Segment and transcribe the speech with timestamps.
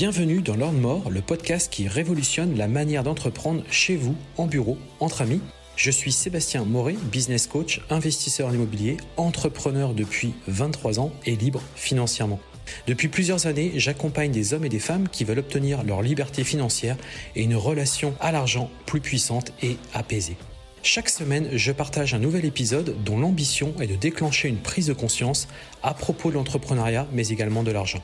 [0.00, 5.20] Bienvenue dans More, le podcast qui révolutionne la manière d'entreprendre chez vous, en bureau, entre
[5.20, 5.42] amis.
[5.76, 11.60] Je suis Sébastien Moret, business coach, investisseur en immobilier, entrepreneur depuis 23 ans et libre
[11.74, 12.40] financièrement.
[12.86, 16.96] Depuis plusieurs années, j'accompagne des hommes et des femmes qui veulent obtenir leur liberté financière
[17.36, 20.38] et une relation à l'argent plus puissante et apaisée.
[20.82, 24.94] Chaque semaine, je partage un nouvel épisode dont l'ambition est de déclencher une prise de
[24.94, 25.46] conscience
[25.82, 28.02] à propos de l'entrepreneuriat, mais également de l'argent.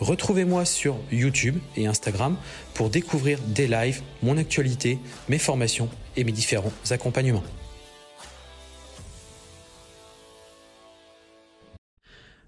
[0.00, 2.36] Retrouvez-moi sur YouTube et Instagram
[2.74, 7.44] pour découvrir des lives, mon actualité, mes formations et mes différents accompagnements.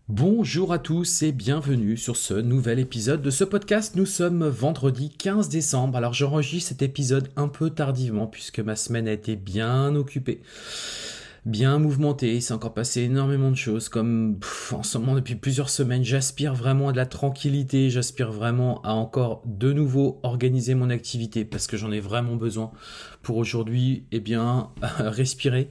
[0.09, 3.95] Bonjour à tous et bienvenue sur ce nouvel épisode de ce podcast.
[3.95, 5.99] Nous sommes vendredi 15 décembre.
[5.99, 10.41] Alors j'enregistre cet épisode un peu tardivement puisque ma semaine a été bien occupée,
[11.45, 12.37] bien mouvementée.
[12.37, 14.41] Il s'est encore passé énormément de choses comme
[14.73, 16.05] en ce moment depuis plusieurs semaines.
[16.05, 17.91] J'aspire vraiment à de la tranquillité.
[17.91, 22.71] J'aspire vraiment à encore de nouveau organiser mon activité parce que j'en ai vraiment besoin
[23.21, 25.69] pour aujourd'hui, eh bien, respirer.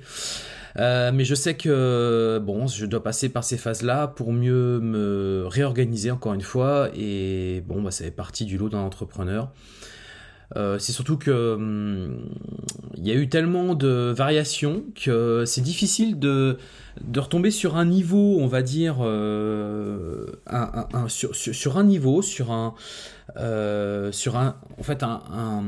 [0.77, 5.45] Euh, mais je sais que bon, je dois passer par ces phases-là pour mieux me
[5.47, 6.89] réorganiser encore une fois.
[6.95, 9.51] Et bon, bah, ça fait partie du lot d'un entrepreneur.
[10.55, 12.29] Euh, c'est surtout que hum,
[12.95, 16.57] il y a eu tellement de variations que c'est difficile de,
[17.01, 20.25] de retomber sur un niveau, on va dire, euh,
[21.09, 22.75] sur, un niveau, sur un,
[23.35, 25.63] euh, sur un, en fait, un,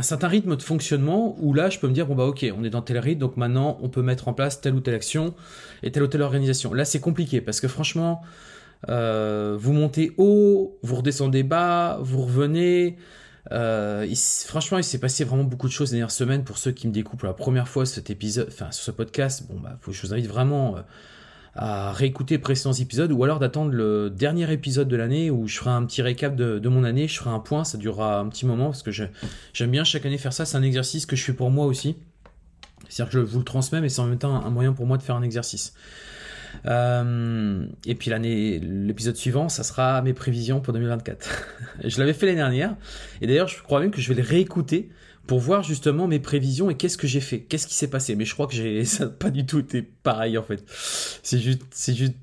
[0.00, 2.70] certain rythme de fonctionnement où là, je peux me dire, bon bah ok, on est
[2.70, 5.34] dans tel rythme, donc maintenant, on peut mettre en place telle ou telle action
[5.82, 6.72] et telle ou telle organisation.
[6.72, 8.22] Là, c'est compliqué parce que franchement,
[8.88, 12.96] vous montez haut, vous redescendez bas, vous revenez.
[13.52, 14.06] Euh,
[14.46, 16.44] franchement, il s'est passé vraiment beaucoup de choses les dernières semaines.
[16.44, 19.44] Pour ceux qui me découvrent pour la première fois cet épisode, enfin sur ce podcast,
[19.48, 20.76] bon bah, je vous invite vraiment
[21.56, 25.70] à réécouter précédents épisodes ou alors d'attendre le dernier épisode de l'année où je ferai
[25.70, 28.66] un petit récap de, mon année, je ferai un point, ça durera un petit moment
[28.66, 31.50] parce que j'aime bien chaque année faire ça, c'est un exercice que je fais pour
[31.50, 31.96] moi aussi.
[32.88, 34.98] C'est-à-dire que je vous le transmets, mais c'est en même temps un moyen pour moi
[34.98, 35.72] de faire un exercice.
[36.64, 41.44] Euh, et puis l'année, l'épisode suivant, ça sera mes prévisions pour 2024.
[41.84, 42.76] je l'avais fait l'année dernière,
[43.20, 44.88] et d'ailleurs je crois même que je vais les réécouter
[45.26, 48.14] pour voir justement mes prévisions et qu'est-ce que j'ai fait, qu'est-ce qui s'est passé.
[48.14, 50.64] Mais je crois que j'ai ça pas du tout été pareil en fait.
[51.22, 52.14] C'est juste, c'est juste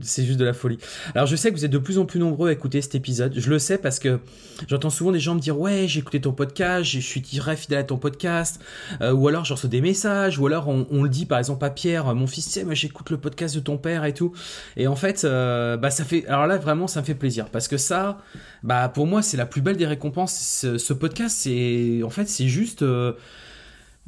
[0.00, 0.78] c'est juste de la folie.
[1.14, 3.34] Alors je sais que vous êtes de plus en plus nombreux à écouter cet épisode.
[3.36, 4.20] Je le sais parce que
[4.68, 7.80] j'entends souvent des gens me dire ouais j'ai écouté ton podcast, je suis très fidèle
[7.80, 8.60] à ton podcast,
[9.02, 11.70] euh, ou alors je reçois des messages, ou alors on, le dit par exemple à
[11.70, 14.32] Pierre, mon fils, sais moi j'écoute le podcast de ton père et tout.
[14.76, 17.68] Et en fait euh, bah ça fait, alors là vraiment ça me fait plaisir parce
[17.68, 18.18] que ça,
[18.62, 20.34] bah pour moi c'est la plus belle des récompenses.
[20.78, 23.12] Ce, podcast c'est en fait c'est juste euh,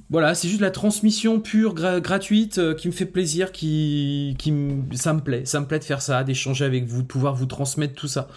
[0.08, 4.54] voilà, c'est juste la transmission pure, gratuite, euh, qui me fait plaisir, qui, qui
[4.92, 7.46] ça me plaît, ça me plaît de faire ça, d'échanger avec vous, de pouvoir vous
[7.46, 8.28] transmettre tout ça.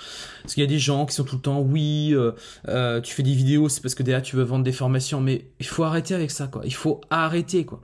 [0.41, 2.31] Parce qu'il y a des gens qui sont tout le temps, oui, euh,
[2.69, 5.45] euh, tu fais des vidéos, c'est parce que derrière tu veux vendre des formations, mais
[5.59, 6.63] il faut arrêter avec ça, quoi.
[6.65, 7.81] Il faut arrêter, quoi.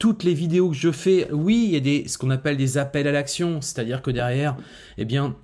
[0.00, 2.76] Toutes les vidéos que je fais, oui, il y a des, ce qu'on appelle des
[2.76, 4.56] appels à l'action, c'est-à-dire que derrière,
[4.98, 5.36] eh bien,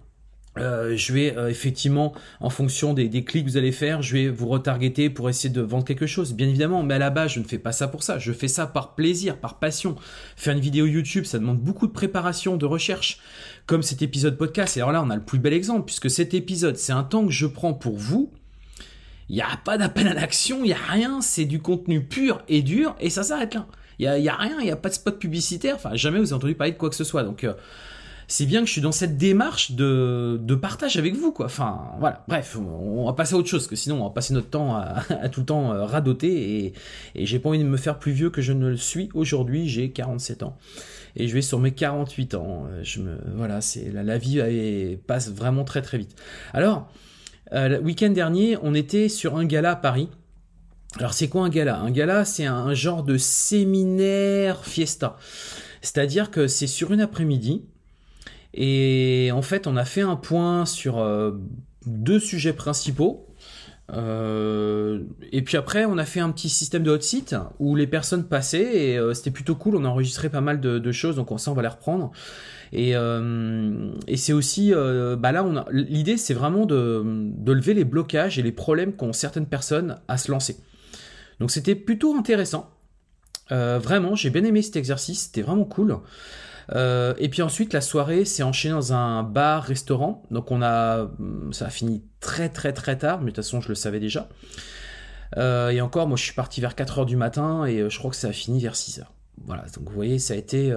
[0.61, 4.29] euh, je vais euh, effectivement, en fonction des, clics que vous allez faire, je vais
[4.29, 6.83] vous retargeter pour essayer de vendre quelque chose, bien évidemment.
[6.83, 8.19] Mais à la base, je ne fais pas ça pour ça.
[8.19, 9.97] Je fais ça par plaisir, par passion.
[10.37, 13.21] Faire une vidéo YouTube, ça demande beaucoup de préparation, de recherche,
[13.67, 14.77] comme cet épisode podcast.
[14.77, 17.27] Et alors là, on a le plus bel exemple, puisque cet épisode, c'est un temps
[17.27, 18.33] que je prends pour vous.
[19.29, 21.21] Il n'y a pas d'appel à l'action, il n'y a rien.
[21.21, 23.67] C'est du contenu pur et dur, et ça s'arrête là.
[23.99, 25.75] Il n'y a, y a, rien, il n'y a pas de spot publicitaire.
[25.75, 27.25] Enfin, jamais vous avez entendu parler de quoi que ce soit.
[27.25, 27.55] Donc, euh,
[28.29, 31.47] c'est bien que je suis dans cette démarche de, de partage avec vous, quoi.
[31.47, 32.25] Enfin, voilà.
[32.29, 35.29] Bref, on va passer à autre chose, que sinon on va passer notre temps à,
[35.31, 36.73] tout le temps euh, radoter et,
[37.15, 39.69] et j'ai pas envie de me faire plus vieux que je ne le suis aujourd'hui.
[39.69, 40.59] J'ai 47 ans
[41.17, 42.67] et je vais sur mes 48 ans.
[42.71, 46.15] Euh, je me, voilà, c'est la, la vie passe vraiment très très vite.
[46.53, 46.93] Alors,
[47.53, 50.09] euh, le week-end dernier, on était sur un gala à Paris.
[50.99, 51.79] Alors c'est quoi un gala?
[51.81, 55.17] Un gala, c'est un genre de séminaire fiesta.
[55.81, 57.63] C'est-à-dire que c'est sur une après-midi,
[58.55, 61.33] et en fait, on a fait un point sur euh,
[61.87, 63.27] deux sujets principaux.
[63.91, 67.87] Euh, et puis après, on a fait un petit système de hot site où les
[67.87, 69.77] personnes passaient et euh, c'était plutôt cool.
[69.77, 72.11] On a enregistré pas mal de, choses, donc ça, on va les reprendre.
[72.73, 72.95] Et,
[74.17, 79.13] c'est aussi, bah là, l'idée, c'est vraiment de, lever les blocages et les problèmes qu'ont
[79.13, 80.57] certaines personnes à se lancer.
[81.41, 82.71] Donc c'était plutôt intéressant.
[83.51, 85.99] vraiment, j'ai bien aimé cet exercice, c'était vraiment cool.
[86.75, 90.23] Euh, et puis ensuite, la soirée s'est enchaînée dans un bar-restaurant.
[90.31, 91.11] Donc on a,
[91.53, 94.29] ça a fini très très très tard, mais de toute façon je le savais déjà.
[95.37, 98.11] Euh, et encore, moi je suis parti vers 4h du matin et euh, je crois
[98.11, 99.05] que ça a fini vers 6h.
[99.45, 100.75] Voilà, donc vous voyez, ça a été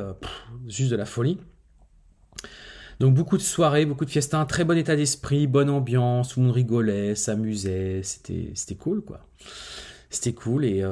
[0.67, 1.39] juste de la folie.
[2.99, 6.39] Donc beaucoup de soirées, beaucoup de fiesta, un très bon état d'esprit, bonne ambiance, tout
[6.39, 9.25] le monde rigolait, s'amusait, c'était, cool quoi.
[10.11, 10.85] C'était cool et,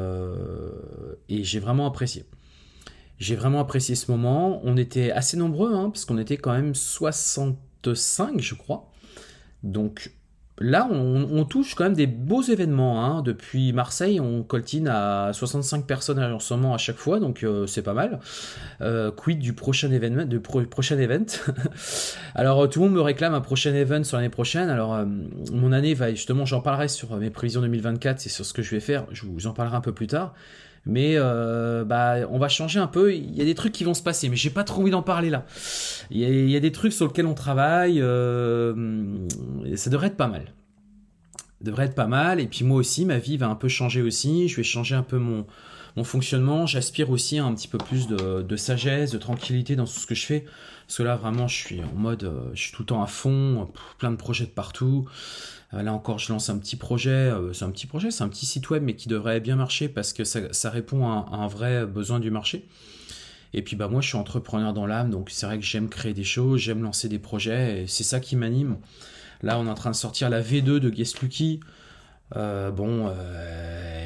[1.30, 2.26] et j'ai vraiment apprécié.
[3.20, 4.62] J'ai vraiment apprécié ce moment.
[4.64, 8.90] On était assez nombreux, hein, parce qu'on était quand même 65, je crois.
[9.62, 10.12] Donc
[10.60, 13.04] là, on, touche quand même des beaux événements.
[13.04, 13.22] Hein.
[13.22, 17.66] Depuis Marseille, on coltine à 65 personnes en ce moment à chaque fois, donc euh,
[17.66, 18.20] c'est pas mal.
[18.82, 20.26] Euh, quid du prochain événement,
[20.70, 21.26] prochain event?
[22.36, 24.70] Alors tout le monde me réclame un prochain event sur l'année prochaine.
[24.70, 25.06] Alors euh,
[25.52, 28.72] mon année va justement, j'en parlerai sur mes prévisions 2024, c'est sur ce que je
[28.72, 29.06] vais faire.
[29.12, 30.34] Je vous en parlerai un peu plus tard.
[30.86, 33.14] Mais bah, on va changer un peu.
[33.14, 35.02] Il y a des trucs qui vont se passer, mais j'ai pas trop envie d'en
[35.02, 35.46] parler là.
[36.10, 37.98] Il y, a, des trucs sur lesquels on travaille.
[38.00, 40.54] ça devrait être pas mal
[41.62, 42.40] devrait être pas mal.
[42.40, 44.48] Et puis moi aussi, ma vie va un peu changer aussi.
[44.48, 45.46] Je vais changer un peu mon,
[45.96, 46.66] mon fonctionnement.
[46.66, 50.16] J'aspire aussi à un petit peu plus de, sagesse, de tranquillité dans tout ce que
[50.16, 50.46] je fais.
[50.88, 53.08] Parce que là, vraiment, je suis en mode, euh, je suis tout le temps à
[53.08, 55.08] fond, plein de projets de partout.
[55.74, 57.10] Euh, là encore, je lance un petit projet.
[57.10, 59.90] Euh, c'est un petit projet, c'est un petit site web, mais qui devrait bien marcher
[59.90, 62.68] parce que ça, répond à, un vrai besoin du marché.
[63.54, 66.14] Et puis bah moi, je suis entrepreneur dans l'âme, donc c'est vrai que j'aime créer
[66.14, 68.78] des choses, j'aime lancer des projets, et c'est ça qui m'anime.
[69.42, 71.60] Là, on est en train de sortir la V2 de Guest Lucky.
[72.36, 73.12] Euh, bon,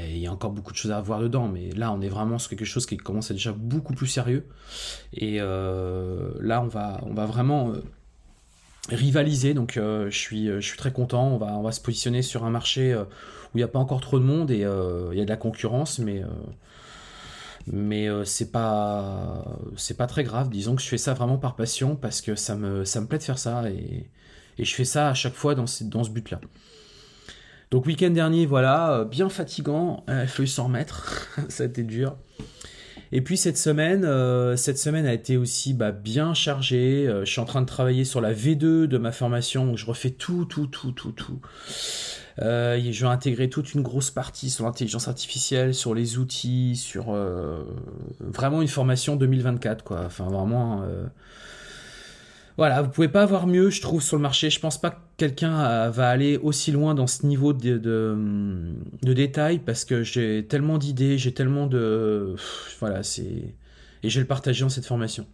[0.10, 2.40] il y a encore beaucoup de choses à voir dedans, mais là, on est vraiment
[2.40, 4.48] sur quelque chose qui commence à être déjà beaucoup plus sérieux.
[5.12, 7.74] Et là, on va vraiment
[8.90, 9.54] rivaliser.
[9.54, 11.28] Donc, je, suis, je suis très content.
[11.28, 14.02] On va, on va se positionner sur un marché où il n'y a pas encore
[14.02, 16.24] trop de monde et il y a de la concurrence, mais
[17.66, 19.46] mais c'est pas
[19.98, 22.84] pas très grave disons que je fais ça vraiment par passion parce que ça me
[22.84, 24.10] ça me plaît de faire ça et,
[24.58, 26.40] et je fais ça à chaque fois dans ce, dans ce but-là.
[27.72, 31.84] Donc week-end dernier, voilà, euh, bien fatigant, il a fallu s'en remettre, ça a été
[31.84, 32.16] dur.
[33.16, 37.08] Et puis cette semaine, euh, cette semaine a été aussi bah, bien chargée.
[37.08, 39.86] Euh, je suis en train de travailler sur la V2 de ma formation, où je
[39.86, 41.40] refais tout, tout, tout, tout, tout.
[42.40, 47.16] je vais intégrer toute une grosse partie sur l'intelligence artificielle, sur les outils, sur
[48.20, 50.02] vraiment une formation 2024, quoi.
[50.08, 50.84] Enfin vraiment
[52.58, 54.50] voilà, vous pouvez pas avoir mieux, je trouve, sur le marché.
[54.50, 59.14] Je pense pas que quelqu'un euh, va aller aussi loin dans ce niveau de, de,
[59.14, 62.36] détail parce que j'ai tellement d'idées, j'ai tellement de.
[62.80, 63.56] Voilà, c'est.
[64.04, 65.26] Et je vais le partager dans cette formation.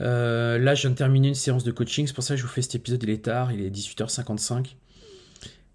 [0.00, 2.46] Euh, là, je viens de terminer une séance de coaching, c'est pour ça que je
[2.46, 4.74] vous fais cet épisode, il est tard, il est 18h55.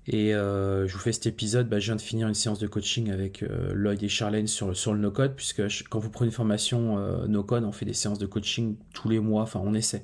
[0.08, 2.68] Et euh, je vous fais cet épisode, bah, je viens de finir une séance de
[2.68, 6.34] coaching avec euh, Lloyd et Charlène sur, sur le no-code, puisque quand vous prenez une
[6.34, 10.04] formation euh, no-code, on fait des séances de coaching tous les mois, enfin on essaie.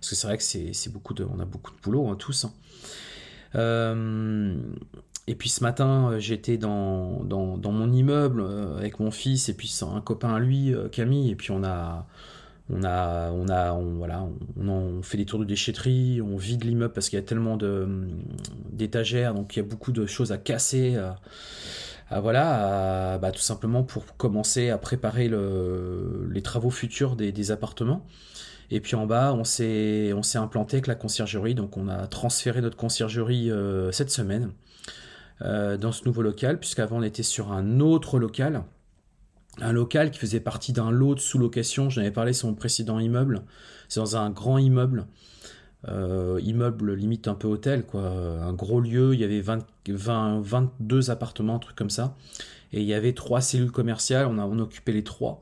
[0.00, 2.44] Parce que c'est vrai que c'est beaucoup de, on a beaucoup de boulot, hein, tous.
[2.44, 2.52] Hein.
[5.28, 8.44] et puis ce matin, j'étais dans, dans, mon immeuble
[8.76, 12.06] avec mon fils et puis un copain à lui, Camille, et puis on a
[12.68, 14.26] on a, on a, voilà,
[14.58, 17.88] on, fait des tours de déchetterie, on vide l'immeuble parce qu'il y a tellement de
[18.76, 20.96] d'étagères, donc il y a beaucoup de choses à casser.
[22.10, 28.06] Voilà, bah, tout simplement pour commencer à préparer le, les travaux futurs des, appartements.
[28.70, 32.06] Et puis en bas, on s'est on s'est implanté avec la conciergerie, donc on a
[32.06, 34.52] transféré notre conciergerie euh, cette semaine
[35.42, 38.64] euh, dans ce nouveau local, puisqu'avant on était sur un autre local
[39.60, 41.88] un local qui faisait partie d'un lot de sous-location.
[41.88, 43.42] J'en avais parlé sur mon précédent immeuble.
[43.88, 45.06] C'est dans un grand immeuble.
[45.88, 48.02] Euh, immeuble limite un peu hôtel, quoi.
[48.02, 49.14] Un gros lieu.
[49.14, 52.16] Il y avait 20, 22 appartements, un truc comme ça.
[52.72, 54.26] Et il y avait trois cellules commerciales.
[54.26, 55.40] On a on occupé les trois.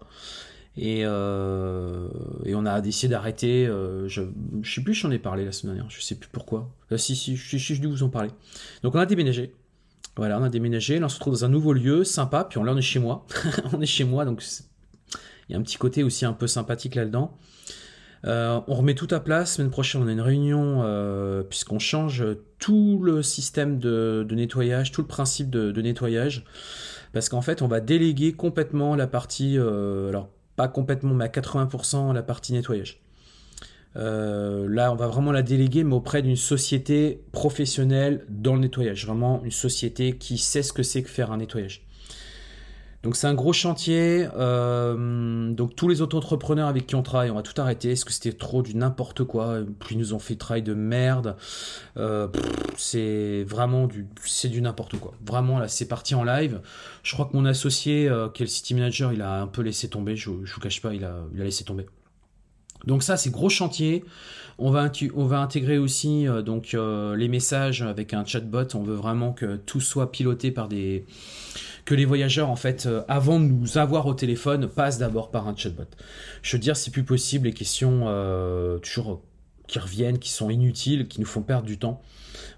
[0.76, 2.08] Et, euh,
[2.44, 3.66] et on a décidé d'arrêter.
[3.66, 4.22] Euh, je,
[4.62, 5.90] je sais plus, j'en ai parlé la semaine dernière.
[5.90, 6.68] Je sais plus pourquoi.
[6.96, 8.30] si, si, je, je, je dû vous en parler.
[8.82, 9.54] Donc on a déménagé.
[10.16, 12.72] Voilà, on a déménagé, là on se retrouve dans un nouveau lieu, sympa, puis là
[12.72, 13.26] on est chez moi.
[13.72, 14.44] on est chez moi, donc
[15.48, 17.36] il y a un petit côté aussi un peu sympathique là-dedans.
[18.26, 19.54] Euh, on remet tout à place.
[19.54, 22.24] Semaine prochaine, on a une réunion euh, puisqu'on change
[22.58, 26.44] tout le système de, nettoyage, tout le principe de, nettoyage,
[27.12, 31.28] parce qu'en fait, on va déléguer complètement la partie, euh, alors pas complètement, mais à
[31.28, 33.00] 80% la partie nettoyage.
[33.96, 39.06] Là, on va vraiment la déléguer, mais auprès d'une société professionnelle dans le nettoyage.
[39.06, 41.86] Vraiment une société qui sait ce que c'est que faire un nettoyage.
[43.04, 44.26] Donc c'est un gros chantier.
[44.36, 47.92] Euh, donc tous les auto-entrepreneurs avec qui on travaille, on va tout arrêter.
[47.92, 49.58] Est-ce que c'était trop du n'importe quoi?
[49.78, 51.36] Puis ils nous ont fait travail de merde.
[51.98, 52.28] Euh,
[52.76, 55.12] c'est vraiment du, c'est du n'importe quoi.
[55.24, 56.60] Vraiment là, c'est parti en live.
[57.02, 59.88] Je crois que mon associé, qui est le city manager, il a un peu laissé
[59.88, 60.16] tomber.
[60.16, 61.86] Je, je vous cache pas, il a, il a laissé tomber.
[62.86, 64.04] Donc ça, c'est gros chantier.
[64.58, 68.66] On va, on va intégrer aussi euh, donc euh, les messages avec un chatbot.
[68.74, 71.06] On veut vraiment que tout soit piloté par des
[71.84, 75.48] que les voyageurs en fait euh, avant de nous avoir au téléphone passent d'abord par
[75.48, 75.84] un chatbot.
[76.42, 78.06] Je veux dire, c'est plus possible les questions
[78.82, 79.22] toujours
[79.66, 82.00] qui reviennent, qui sont inutiles, qui nous font perdre du temps.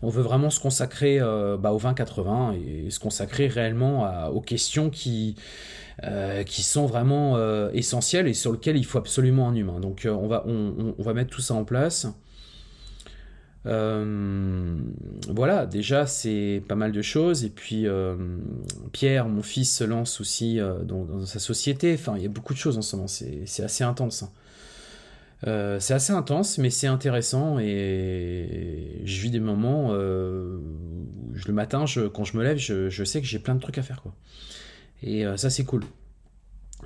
[0.03, 5.37] On veut vraiment se consacrer bah, au 20-80 et se consacrer réellement aux questions qui
[6.05, 9.81] euh, sont vraiment euh, essentiels et sur lesquels il faut absolument un humain.
[9.81, 12.07] Donc euh, on, va, on, va mettre tout ça en place.
[13.65, 17.45] voilà, déjà c'est pas mal de choses.
[17.45, 17.87] Et puis
[18.93, 21.95] Pierre, mon fils, se lance aussi dans, sa société.
[21.95, 23.09] Enfin, il y a beaucoup de choses en ce moment.
[23.09, 24.23] C'est assez intense.
[24.23, 24.31] Hein.
[25.43, 29.93] C'est assez intense, mais c'est intéressant et je vis des moments.
[29.93, 34.03] le matin, quand je me lève, je, sais que j'ai plein de trucs à faire.
[34.03, 34.15] Quoi.
[35.03, 35.85] Et euh, ça, c'est cool.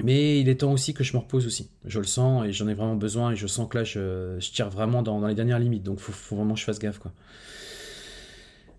[0.02, 1.71] Mais il est temps aussi que je me repose aussi.
[1.85, 4.71] Je le sens et j'en ai vraiment besoin et je sens que là, je, tire
[4.71, 5.83] vraiment dans, les dernières limites.
[5.83, 7.12] Donc, il faut, vraiment que je fasse gaffe, quoi.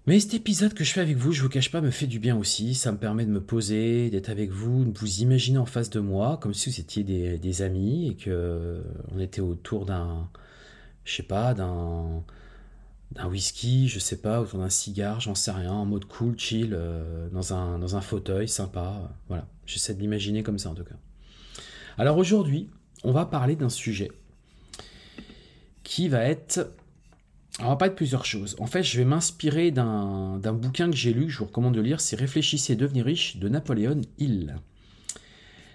[0.07, 2.17] Mais cet épisode que je fais avec vous, je vous cache pas, me fait du
[2.17, 2.73] bien aussi.
[2.73, 5.99] Ça me permet de me poser, d'être avec vous, de vous imaginer en face de
[5.99, 8.81] moi, comme si vous étiez des, amis et que
[9.13, 10.27] on était autour d'un,
[11.05, 12.23] je sais pas, d'un,
[13.11, 16.73] d'un whisky, je sais pas, autour d'un cigare, j'en sais rien, en mode cool, chill,
[16.73, 19.11] euh, dans, un, dans un fauteuil sympa.
[19.27, 20.95] voilà, j'essaie de l'imaginer comme ça en tout cas.
[21.99, 22.71] Alors aujourd'hui,
[23.03, 24.11] on va parler d'un sujet
[25.83, 26.73] qui va être...
[27.59, 28.55] On va parler de plusieurs choses.
[28.59, 31.81] En fait, je vais m'inspirer d'un bouquin que j'ai lu, que je vous recommande de
[31.81, 34.55] lire, c'est Réfléchissez, devenir riche de Napoléon Hill.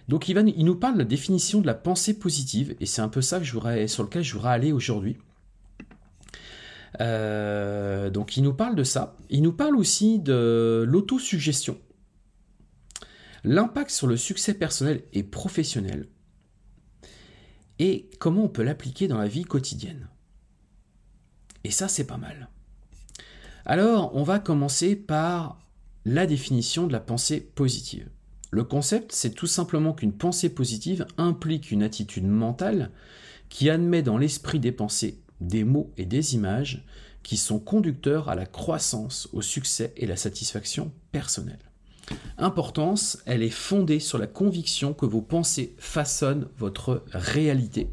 [0.08, 3.20] Donc il nous parle de la définition de la pensée positive, et c'est un peu
[3.20, 5.16] ça que je sur lequel je voudrais aller aujourd'hui.
[7.00, 9.16] Euh, donc il nous parle de ça.
[9.28, 11.78] Il nous parle aussi de l'autosuggestion.
[13.44, 16.08] L'impact sur le succès personnel et professionnel.
[17.78, 20.08] Et comment on peut l'appliquer dans la vie quotidienne.
[21.66, 22.48] Et ça, c'est pas mal.
[23.64, 25.58] Alors, on va commencer par
[26.04, 28.08] la définition de la pensée positive.
[28.52, 32.92] Le concept, c'est tout simplement qu'une pensée positive implique une attitude mentale
[33.48, 36.84] qui admet dans l'esprit des pensées des mots et des images
[37.24, 41.58] qui sont conducteurs à la croissance, au succès et la satisfaction personnelle.
[42.38, 47.90] Importance, elle est fondée sur la conviction que vos pensées façonnent votre réalité.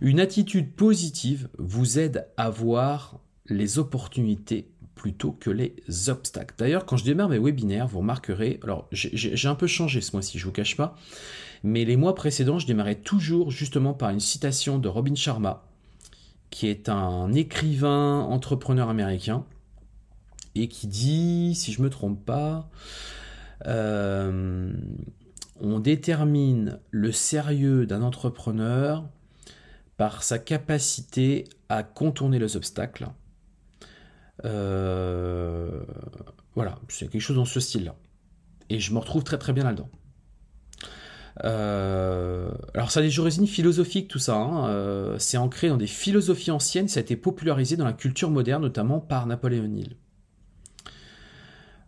[0.00, 5.76] Une attitude positive vous aide à voir les opportunités plutôt que les
[6.08, 6.54] obstacles.
[6.58, 10.38] D'ailleurs, quand je démarre mes webinaires, vous remarquerez, alors j'ai un peu changé ce mois-ci,
[10.38, 10.96] je vous cache pas,
[11.62, 15.64] mais les mois précédents, je démarrais toujours justement par une citation de Robin Sharma,
[16.50, 19.44] qui est un écrivain entrepreneur américain
[20.54, 22.70] et qui dit, si je me trompe pas,
[23.66, 24.72] euh,
[25.60, 29.04] on détermine le sérieux d'un entrepreneur
[29.96, 33.08] par sa capacité à contourner les obstacles.
[34.44, 35.82] Euh,
[36.54, 37.96] voilà, c'est quelque chose dans ce style-là.
[38.68, 39.88] Et je me retrouve très très bien là-dedans.
[41.44, 44.70] Euh, alors ça a des origines philosophiques tout ça, hein.
[44.70, 48.62] euh, c'est ancré dans des philosophies anciennes, ça a été popularisé dans la culture moderne
[48.62, 49.96] notamment par Napoléon Hill.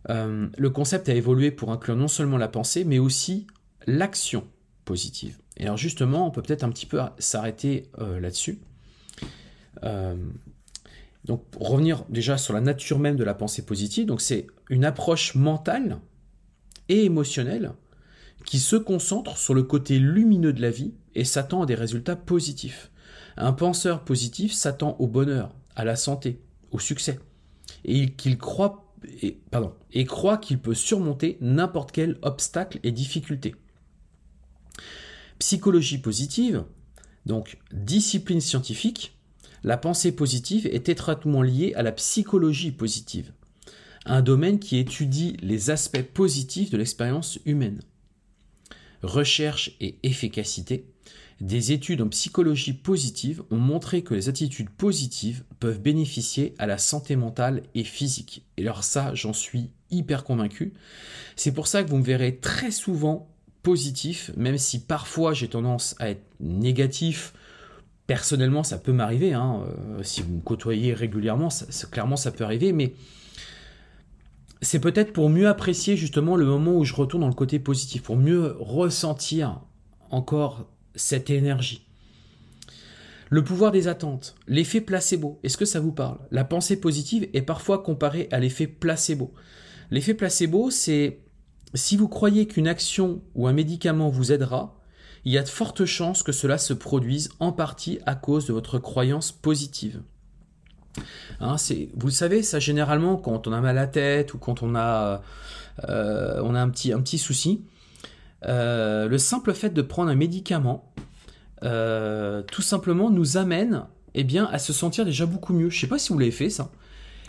[0.07, 3.47] Le concept a évolué pour inclure non seulement la pensée mais aussi
[3.87, 4.45] l'action
[5.57, 8.59] Et alors justement on peut peut-être un petit peu s'arrêter là-dessus.
[11.25, 15.35] donc revenir déjà sur la nature même de la pensée positive, donc c'est une approche
[15.35, 15.99] mentale
[16.87, 17.73] et émotionnelle
[18.45, 22.15] qui se concentre sur le côté lumineux de la vie et s'attend à des résultats
[22.15, 22.91] positifs.
[23.37, 26.41] Un penseur positif s'attend au bonheur, à la santé,
[26.71, 27.19] au succès,
[27.85, 28.93] et qu'il croit,
[29.51, 33.55] pardon, et croit qu'il peut surmonter n'importe quel obstacle et difficulté.
[35.39, 36.63] Psychologie positive,
[37.25, 39.17] donc discipline scientifique,
[39.63, 43.31] la pensée positive est étroitement liée à la psychologie positive,
[44.05, 47.81] un domaine qui étudie les aspects positifs de l'expérience humaine
[49.03, 50.85] recherche et efficacité,
[51.41, 56.77] des études en psychologie positive ont montré que les attitudes positives peuvent bénéficier à la
[56.77, 58.45] santé mentale et physique.
[58.57, 60.73] Et alors ça, j'en suis hyper convaincu.
[61.37, 63.29] C'est pour ça que vous me verrez très souvent
[63.63, 67.33] positif, même si parfois j'ai tendance à être négatif.
[68.07, 69.33] Personnellement, ça peut m'arriver.
[69.33, 69.63] Hein.
[69.67, 71.49] Euh, si vous me côtoyez régulièrement,
[71.91, 72.73] clairement, ça peut arriver.
[72.73, 72.93] Mais
[74.61, 78.03] c'est peut-être pour mieux apprécier justement le moment où je retourne dans le côté positif,
[78.03, 79.61] pour mieux ressentir
[80.09, 81.85] encore cette énergie.
[83.29, 86.17] Le pouvoir des attentes, l'effet placebo, est-ce que ça vous parle?
[86.31, 89.31] La pensée positive est parfois comparée à l'effet placebo.
[89.91, 91.19] L'effet placebo, c'est
[91.73, 94.75] si vous croyez qu'une action ou un médicament vous aidera,
[95.25, 98.53] il y a de fortes chances que cela se produise en partie à cause de
[98.53, 100.01] votre croyance positive.
[101.39, 101.55] Hein,
[101.95, 104.75] vous le savez, ça généralement quand on a mal à la tête ou quand on
[104.75, 105.21] a,
[105.87, 107.63] euh, un petit souci,
[108.45, 110.91] euh, le simple fait de prendre un médicament,
[111.63, 113.85] euh, tout simplement nous amène
[114.15, 115.69] eh bien, à se sentir déjà beaucoup mieux.
[115.69, 116.71] Je ne sais pas si vous l'avez fait ça.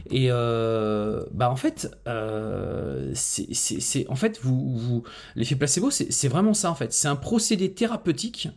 [0.09, 1.91] Et bah en fait,
[3.15, 4.41] c'est en fait
[5.37, 6.93] l'effet placebo, c'est vraiment ça en fait.
[6.93, 8.49] C'est un procédé thérapeutique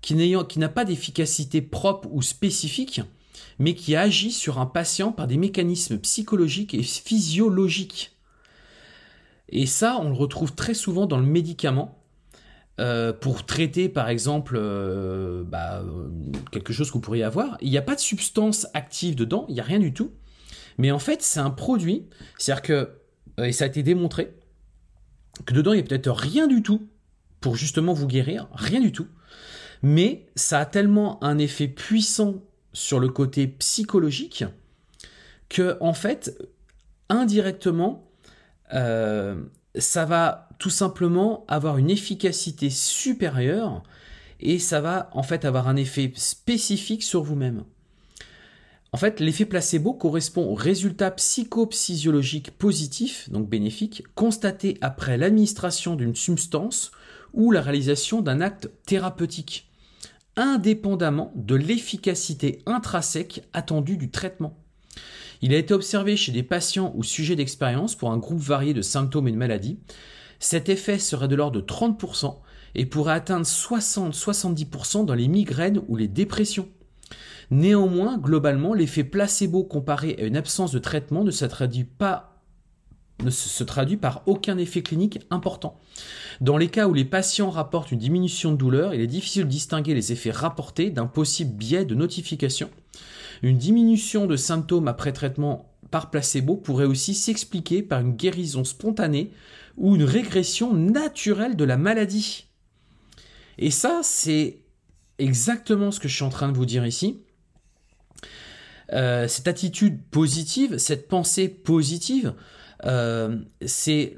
[0.00, 3.00] qui n'a pas d'efficacité propre ou spécifique,
[3.58, 8.16] mais qui agit sur un patient par des mécanismes psychologiques et physiologiques.
[9.48, 12.02] Et ça, on le retrouve très souvent dans le médicament.
[12.78, 15.82] Euh, pour traiter par exemple euh, bah,
[16.52, 19.54] quelque chose que vous pourriez avoir, il n'y a pas de substance active dedans, il
[19.54, 20.10] n'y a rien du tout.
[20.78, 22.06] Mais en fait, c'est un produit,
[22.38, 22.90] c'est-à-dire que,
[23.40, 24.34] euh, et ça a été démontré,
[25.44, 26.88] que dedans, il n'y a peut-être rien du tout
[27.40, 29.08] pour justement vous guérir, rien du tout.
[29.82, 32.42] Mais ça a tellement un effet puissant
[32.72, 34.44] sur le côté psychologique
[35.48, 36.36] que en fait
[37.08, 38.10] indirectement
[38.74, 39.40] euh,
[39.76, 43.82] ça va tout simplement avoir une efficacité supérieure
[44.40, 47.64] et ça va en fait avoir un effet spécifique sur vous-même.
[48.96, 56.16] En fait, l'effet placebo correspond au résultat psychophysiologique positif, donc bénéfique, constaté après l'administration d'une
[56.16, 56.92] substance
[57.34, 59.70] ou la réalisation d'un acte thérapeutique
[60.34, 64.56] indépendamment de l'efficacité intrinsèque attendue du traitement.
[65.42, 68.80] Il a été observé chez des patients ou sujets d'expérience pour un groupe varié de
[68.80, 69.78] symptômes et de maladies.
[70.38, 72.34] Cet effet serait de l'ordre de 30%
[72.74, 76.70] et pourrait atteindre 60-70% dans les migraines ou les dépressions.
[77.50, 82.36] Néanmoins, globalement, l'effet placebo comparé à une absence de traitement ne se traduit pas
[83.24, 85.78] ne se traduit par aucun effet clinique important.
[86.40, 89.48] Dans les cas où les patients rapportent une diminution de douleur, il est difficile de
[89.48, 92.70] distinguer les effets rapportés d'un possible biais de notification.
[93.42, 99.30] Une diminution de symptômes après traitement par placebo pourrait aussi s'expliquer par une guérison spontanée
[99.76, 102.46] ou une régression naturelle de la maladie.
[103.58, 104.58] Et ça, c'est
[105.18, 107.22] exactement ce que je suis en train de vous dire ici.
[108.92, 112.34] Euh, cette attitude positive, cette pensée positive,
[112.84, 114.16] euh, c'est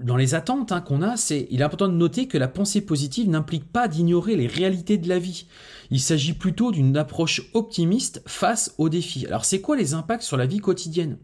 [0.00, 2.80] dans les attentes hein, qu'on a, c'est il est important de noter que la pensée
[2.80, 5.46] positive n'implique pas d'ignorer les réalités de la vie.
[5.90, 9.26] Il s'agit plutôt d'une approche optimiste face aux défis.
[9.26, 11.18] Alors c'est quoi les impacts sur la vie quotidienne?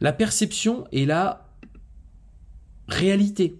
[0.00, 1.48] La perception et la
[2.88, 3.58] réalité.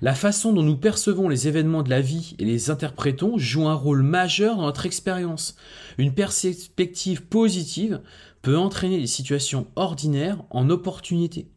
[0.00, 3.74] La façon dont nous percevons les événements de la vie et les interprétons joue un
[3.74, 5.56] rôle majeur dans notre expérience.
[5.98, 8.02] Une perspective positive
[8.42, 11.48] peut entraîner des situations ordinaires en opportunités.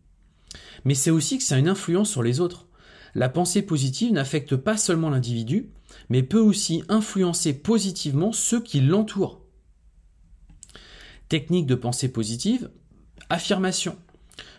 [0.86, 2.68] Mais c'est aussi que ça a une influence sur les autres.
[3.16, 5.70] La pensée positive n'affecte pas seulement l'individu,
[6.10, 9.42] mais peut aussi influencer positivement ceux qui l'entourent.
[11.30, 12.70] Technique de pensée positive,
[13.30, 13.98] affirmation.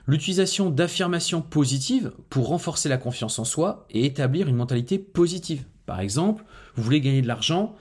[0.06, 5.64] L'utilisation d'affirmations positives pour renforcer la confiance en soi et établir une mentalité positive.
[5.84, 6.44] Par exemple,
[6.76, 7.74] vous voulez gagner de l'argent,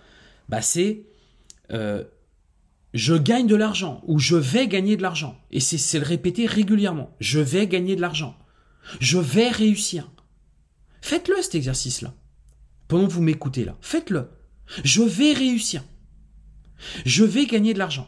[0.49, 1.03] bah c'est
[1.71, 2.03] euh,
[2.95, 5.37] je gagne de l'argent ou je vais gagner de l'argent.
[5.51, 7.15] Et c'est le répéter régulièrement.
[7.19, 8.37] Je vais gagner de l'argent.
[8.99, 10.09] Je vais réussir.
[11.01, 12.13] Faites-le cet exercice-là.
[12.87, 13.75] Pendant que vous m'écoutez là.
[13.81, 14.29] Faites-le.
[14.83, 15.83] Je vais réussir.
[17.05, 18.07] Je vais gagner de l'argent.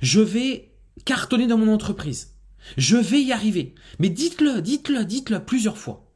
[0.00, 0.72] Je vais
[1.04, 2.31] cartonner dans mon entreprise.
[2.76, 3.74] Je vais y arriver.
[3.98, 6.12] Mais dites-le, dites-le, dites-le plusieurs fois.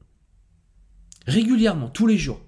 [1.27, 2.41] Régulièrement, tous les jours.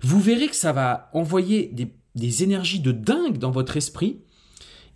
[0.00, 1.72] Vous verrez que ça va envoyer
[2.14, 4.20] des énergies de dingue dans votre esprit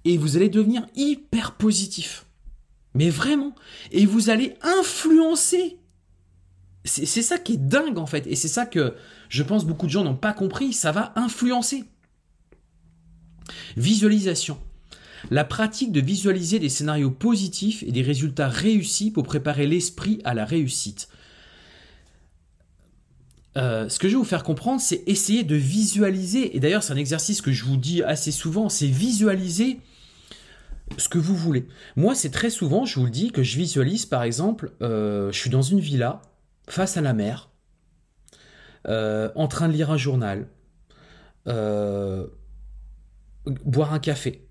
[0.05, 2.27] et vous allez devenir hyper positif.
[2.95, 3.55] Mais vraiment.
[3.91, 5.79] Et vous allez influencer.
[6.85, 8.27] C'est ça qui est dingue en fait.
[8.27, 8.95] Et c'est ça que
[9.29, 10.73] je pense beaucoup de gens n'ont pas compris.
[10.73, 11.85] Ça va influencer.
[13.77, 14.59] Visualisation.
[15.31, 20.35] La pratique de visualiser des scénarios positifs et des résultats réussis pour préparer l'esprit à
[20.35, 21.09] la réussite.
[23.57, 26.93] Euh, ce que je vais vous faire comprendre, c'est essayer de visualiser, et d'ailleurs c'est
[26.93, 29.81] un exercice que je vous dis assez souvent, c'est visualiser
[30.99, 31.67] ce que vous voulez.
[31.97, 35.39] Moi, c'est très souvent, je vous le dis, que je visualise, par exemple, euh, je
[35.39, 36.21] suis dans une villa,
[36.69, 37.49] face à la mer,
[38.89, 40.49] euh, en train de lire un journal,
[43.65, 44.46] boire un café.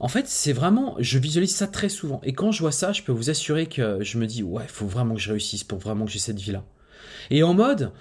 [0.00, 2.20] En fait, c'est vraiment, je visualise ça très souvent.
[2.24, 4.70] Et quand je vois ça, je peux vous assurer que je me dis, ouais, il
[4.70, 6.64] faut vraiment que je réussisse pour vraiment que j'ai cette vie-là.
[7.30, 7.92] Et en mode,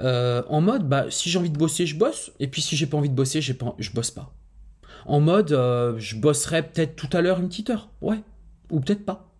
[0.00, 2.32] euh, en mode, bah, si j'ai envie de bosser, je bosse.
[2.38, 4.34] Et puis si j'ai pas envie de bosser, je bosse pas.
[5.06, 7.90] En mode, euh, je bosserai peut-être tout à l'heure une petite heure.
[8.00, 8.20] Ouais.
[8.70, 9.32] Ou peut-être pas.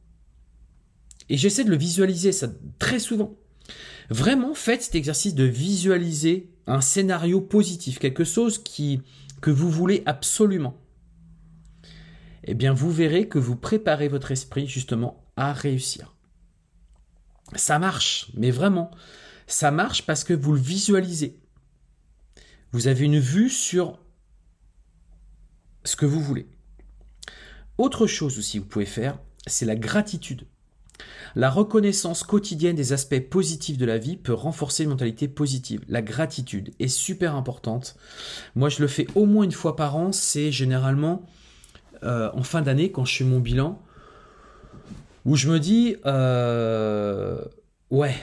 [1.28, 3.36] Et j'essaie de le visualiser, ça, très souvent.
[4.08, 9.02] Vraiment, faites cet exercice de visualiser un scénario positif, quelque chose qui,
[9.42, 10.74] que vous voulez absolument.
[12.50, 16.14] Eh bien, vous verrez que vous préparez votre esprit justement à réussir.
[17.54, 18.90] Ça marche, mais vraiment,
[19.46, 21.38] ça marche parce que vous le visualisez.
[22.72, 23.98] Vous avez une vue sur
[25.84, 26.48] ce que vous voulez.
[27.76, 30.46] Autre chose aussi que vous pouvez faire, c'est la gratitude.
[31.37, 35.84] La reconnaissance quotidienne des aspects positifs de la vie peut renforcer une mentalité positive.
[35.87, 37.98] La gratitude est super importante.
[38.54, 40.12] Moi, je le fais au moins une fois par an.
[40.12, 41.26] C'est généralement
[42.02, 43.80] euh, en fin d'année, quand je fais mon bilan,
[45.24, 47.42] où je me dis, euh,
[47.90, 48.14] ouais,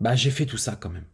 [0.00, 1.04] bah j'ai fait tout ça quand même.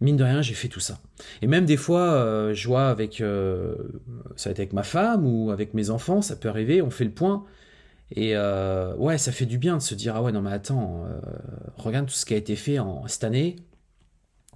[0.00, 0.98] Mine de rien, j'ai fait tout ça.
[1.42, 5.50] Et même des fois, euh, je vois avec, ça va être avec ma femme ou
[5.50, 7.44] avec mes enfants, ça peut arriver, on fait le point.
[8.12, 11.04] Et ouais, ça fait du bien de se dire ah ouais non mais attends,
[11.76, 13.56] regarde tout ce qui a été fait en cette année,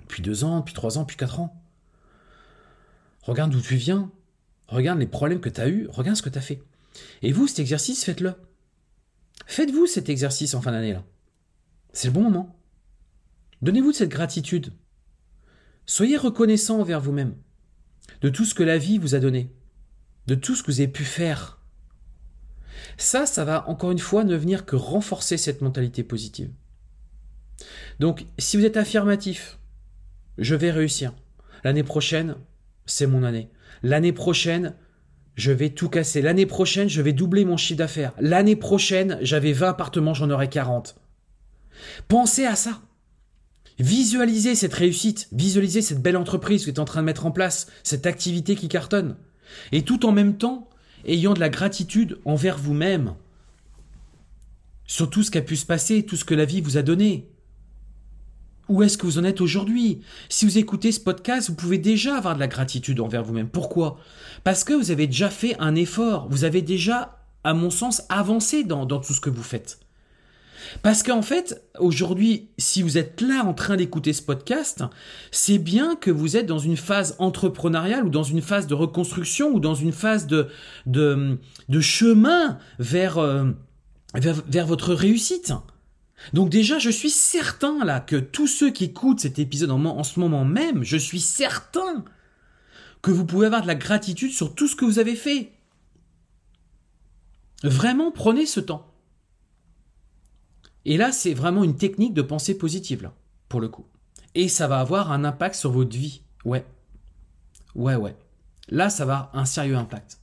[0.00, 1.60] depuis deux ans, depuis trois ans, depuis quatre ans.
[3.22, 4.10] Regarde d'où tu viens,
[4.68, 6.62] regarde les problèmes que tu as eus, regarde ce que tu as fait.
[7.22, 8.34] Et vous, cet exercice, faites-le.
[9.46, 11.04] Faites-vous cet exercice en fin d'année là.
[11.92, 12.56] C'est le bon moment.
[13.62, 14.72] Donnez-vous de cette gratitude.
[15.86, 17.34] Soyez reconnaissant envers vous-même
[18.20, 19.50] de tout ce que la vie vous a donné,
[20.26, 21.60] de tout ce que vous avez pu faire
[22.96, 26.50] ça, ça va encore une fois ne venir que renforcer cette mentalité positive.
[28.00, 29.58] Donc, si vous êtes affirmatif,
[30.38, 31.12] je vais réussir.
[31.62, 32.36] L'année prochaine,
[32.86, 33.50] c'est mon année.
[33.84, 34.74] L'année prochaine,
[35.34, 36.22] je vais tout casser.
[36.22, 38.14] L'année prochaine, je vais doubler mon chiffre d'affaires.
[38.18, 40.96] L'année prochaine, j'avais 20 appartements, j'en aurai 40.
[42.08, 42.80] Pensez à ça.
[43.78, 47.30] Visualisez cette réussite, visualisez cette belle entreprise que vous êtes en train de mettre en
[47.30, 49.16] place, cette activité qui cartonne.
[49.70, 50.70] Et tout en même temps,
[51.04, 53.14] ayant de la gratitude envers vous-même
[54.86, 56.82] sur tout ce qui a pu se passer, tout ce que la vie vous a
[56.82, 57.28] donné.
[58.68, 60.00] Où est-ce que vous en êtes aujourd'hui?
[60.28, 63.48] Si vous écoutez ce podcast, vous pouvez déjà avoir de la gratitude envers vous-même.
[63.48, 63.98] Pourquoi?
[64.42, 68.64] Parce que vous avez déjà fait un effort, vous avez déjà, à mon sens, avancé
[68.64, 69.80] dans, dans tout ce que vous faites.
[70.82, 74.82] Parce qu'en fait, aujourd'hui, si vous êtes là en train d'écouter ce podcast,
[75.30, 79.50] c'est bien que vous êtes dans une phase entrepreneuriale ou dans une phase de reconstruction
[79.50, 80.48] ou dans une phase de,
[80.86, 81.38] de,
[81.80, 83.44] chemin vers, euh,
[84.14, 85.52] vers, vers votre réussite.
[86.32, 90.20] Donc déjà, je suis certain là que tous ceux qui écoutent cet épisode en, ce
[90.20, 92.04] moment même, je suis certain
[93.02, 95.52] que vous pouvez avoir de la gratitude sur tout ce que vous avez fait.
[97.62, 98.90] Vraiment, prenez ce temps.
[100.84, 103.14] Et là, c'est vraiment une technique de pensée positive, là,
[103.48, 103.86] pour le coup.
[104.34, 106.22] Et ça va avoir un impact sur votre vie.
[106.44, 106.64] Ouais.
[107.74, 108.16] Ouais, ouais.
[108.68, 110.18] Là, ça va avoir un sérieux impact.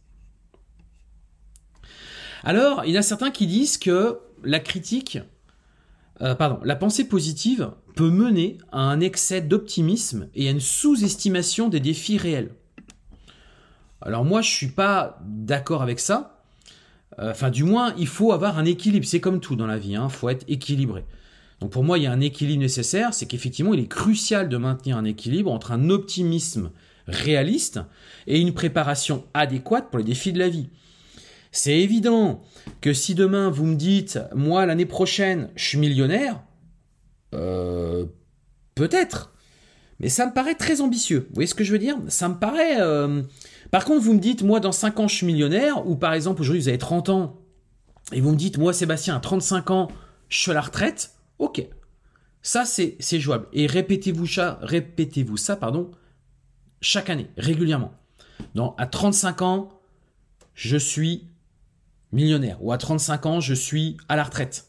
[2.44, 5.20] Alors, il y a certains qui disent que la critique,
[6.22, 11.68] euh, pardon, la pensée positive peut mener à un excès d'optimisme et à une sous-estimation
[11.68, 12.52] des défis réels.
[14.02, 16.44] Alors moi, je suis pas d'accord avec ça.
[17.20, 19.06] Euh, enfin, du moins, il faut avoir un équilibre.
[19.06, 20.10] C'est comme tout dans la vie, il hein.
[20.10, 21.06] faut être équilibré.
[21.60, 24.58] Donc pour moi, il y a un équilibre nécessaire, c'est qu'effectivement, il est crucial de
[24.58, 26.72] maintenir un équilibre entre un optimisme
[27.08, 27.80] réaliste
[28.26, 30.70] et une préparation adéquate pour les défis de la vie.
[31.52, 32.42] C'est évident
[32.80, 36.42] que si demain vous me dites, moi l'année prochaine, je suis millionnaire,
[37.34, 38.06] euh,
[38.76, 39.34] peut-être,
[40.00, 41.28] mais ça me paraît très ambitieux.
[41.30, 41.98] Vous voyez ce que je veux dire?
[42.08, 42.82] Ça me paraît...
[42.82, 43.22] Euh,
[43.70, 46.42] par contre, vous me dites, moi, dans 5 ans, je suis millionnaire, ou par exemple,
[46.42, 47.40] aujourd'hui, vous avez 30 ans,
[48.12, 49.88] et vous me dites, moi, Sébastien, à 35 ans,
[50.28, 51.66] je suis à la retraite, ok.
[52.42, 53.48] Ça, c'est jouable.
[53.54, 55.92] Et répétez-vous ça, répétez-vous ça, pardon,
[56.82, 57.94] chaque année, régulièrement.
[58.56, 59.70] Donc, à 35 ans,
[60.56, 61.28] je suis
[62.12, 62.64] millionnaire.
[62.64, 64.68] Ou à 35 ans, je suis à la retraite.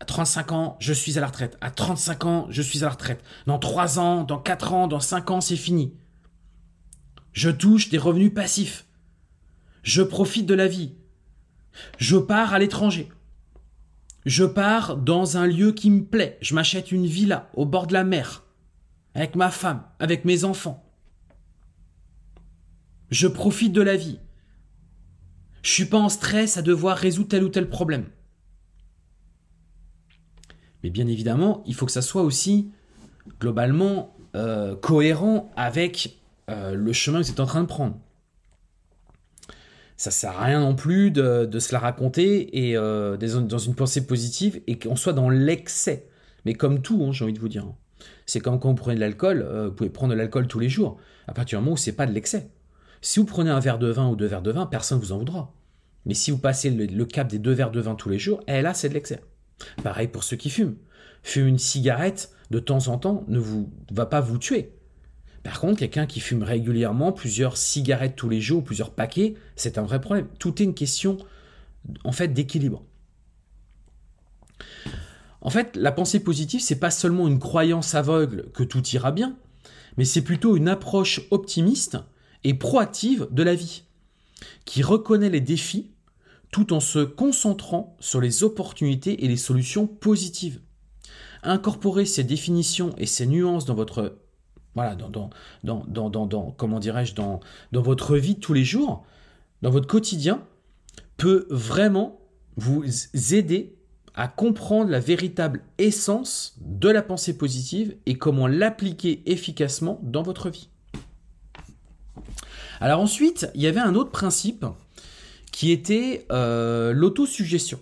[0.00, 1.56] À 35 ans, je suis à la retraite.
[1.60, 3.22] À 35 ans, je suis à la retraite.
[3.46, 5.94] Dans 3 ans, dans 4 ans, dans 5 ans, c'est fini.
[7.32, 8.86] Je touche des revenus passifs.
[9.82, 10.94] Je profite de la vie.
[11.98, 13.08] Je pars à l'étranger.
[14.26, 16.38] Je pars dans un lieu qui me plaît.
[16.40, 18.44] Je m'achète une villa au bord de la mer.
[19.14, 20.82] Avec ma femme, avec mes enfants.
[23.10, 24.18] Je profite de la vie.
[25.66, 28.04] Je suis pas en stress à devoir résoudre tel ou tel problème.
[30.84, 32.70] Mais bien évidemment, il faut que ça soit aussi
[33.40, 37.98] globalement euh, cohérent avec euh, le chemin que vous êtes en train de prendre.
[39.96, 44.06] Ça sert à rien non plus de, se la raconter et euh, dans une pensée
[44.06, 46.06] positive et qu'on soit dans l'excès.
[46.44, 47.66] Mais comme tout, hein, j'ai envie de vous dire.
[48.24, 51.00] C'est comme quand vous prenez de l'alcool, vous pouvez prendre de l'alcool tous les jours,
[51.26, 52.50] à partir du moment où c'est pas de l'excès.
[53.02, 55.12] Si vous prenez un verre de vin ou deux verres de vin, personne ne vous
[55.12, 55.52] en voudra.
[56.04, 58.62] Mais si vous passez le, cap des deux verres de vin tous les jours, eh
[58.62, 59.20] là, c'est de l'excès.
[59.82, 60.76] Pareil pour ceux qui fument.
[61.22, 64.72] Fumer une cigarette, de temps en temps ne vous va pas vous tuer.
[65.42, 69.82] Par contre, quelqu'un qui fume régulièrement plusieurs cigarettes tous les jours, plusieurs paquets, c'est un
[69.82, 70.28] vrai problème.
[70.38, 71.18] Tout est une question
[72.04, 72.84] en fait d'équilibre.
[75.40, 79.36] En fait, la pensée positive, c'est pas seulement une croyance aveugle que tout ira bien,
[79.96, 81.98] mais c'est plutôt une approche optimiste
[82.44, 83.84] et proactive de la vie,
[84.64, 85.90] qui reconnaît les défis
[86.50, 90.60] tout en se concentrant sur les opportunités et les solutions positives.
[91.42, 94.18] Incorporer ces définitions et ces nuances dans votre
[94.74, 95.30] voilà, dans,
[95.64, 97.40] dans, dans, dans comment dirais-je, dans,
[97.72, 99.06] dans votre vie tous les jours,
[99.62, 100.44] dans votre quotidien,
[101.16, 102.20] peut vraiment
[102.56, 102.84] vous
[103.32, 103.74] aider
[104.14, 110.50] à comprendre la véritable essence de la pensée positive et comment l'appliquer efficacement dans votre
[110.50, 110.68] vie.
[112.80, 114.66] Alors ensuite, il y avait un autre principe
[115.52, 117.80] qui était euh, l'autosuggestion.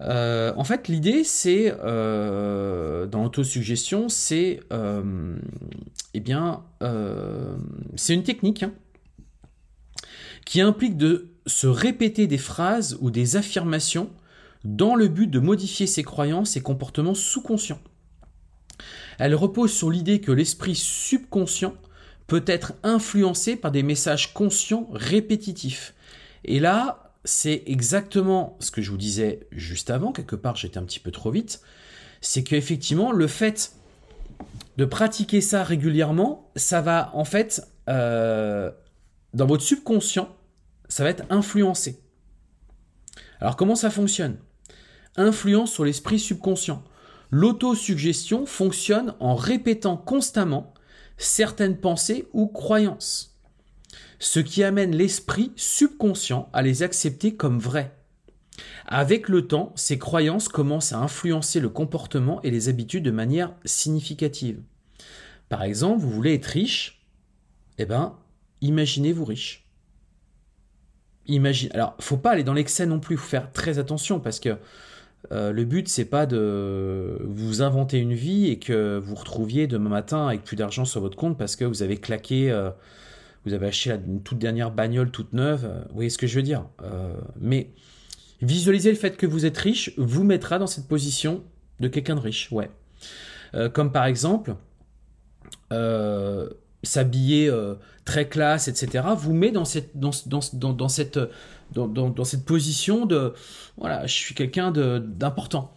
[0.00, 6.62] Euh, en fait, l'idée, c'est euh, dans l'autosuggestion, c'est eh bien,
[7.96, 8.74] c'est une technique hein,
[10.44, 14.10] qui implique de se répéter des phrases ou des affirmations
[14.64, 17.80] dans le but de modifier ses croyances et comportements sous-conscients.
[19.18, 21.74] Elle repose sur l'idée que l'esprit subconscient
[22.26, 25.94] peut être influencé par des messages conscients répétitifs.
[26.44, 30.84] Et là, c'est exactement ce que je vous disais juste avant, quelque part j'étais un
[30.84, 31.60] petit peu trop vite,
[32.20, 33.72] c'est qu'effectivement le fait
[34.76, 38.70] de pratiquer ça régulièrement, ça va en fait, euh,
[39.32, 40.34] dans votre subconscient,
[40.88, 42.00] ça va être influencé.
[43.40, 44.36] Alors comment ça fonctionne?
[45.16, 46.82] Influence sur l'esprit subconscient.
[47.30, 50.73] L'autosuggestion fonctionne en répétant constamment
[51.16, 53.38] certaines pensées ou croyances,
[54.18, 57.94] ce qui amène l'esprit subconscient à les accepter comme vraies.
[58.86, 63.54] Avec le temps, ces croyances commencent à influencer le comportement et les habitudes de manière
[63.64, 64.60] significative.
[65.48, 67.06] Par exemple, vous voulez être riche,
[67.78, 68.16] eh bien,
[68.60, 69.64] imaginez-vous riche.
[71.26, 71.70] Imagine.
[71.72, 74.58] Alors, faut pas aller dans l'excès non plus, faut faire très attention parce que
[75.32, 79.90] euh, le but, c'est pas de vous inventer une vie et que vous retrouviez demain
[79.90, 82.70] matin avec plus d'argent sur votre compte parce que vous avez claqué, euh,
[83.44, 85.64] vous avez acheté une toute dernière bagnole toute neuve.
[85.64, 86.64] Euh, vous voyez ce que je veux dire
[87.40, 87.70] Mais
[88.42, 91.42] visualiser le fait que vous êtes riche vous mettra dans cette position
[91.80, 92.70] de quelqu'un de riche, ouais.
[93.72, 94.54] comme par exemple,
[96.84, 97.50] s'habiller
[98.04, 100.12] très classe, etc., vous met dans cette, dans,
[100.54, 101.18] dans cette
[101.72, 103.34] dans, cette position de
[103.76, 105.72] voilà, je suis quelqu'un d'important.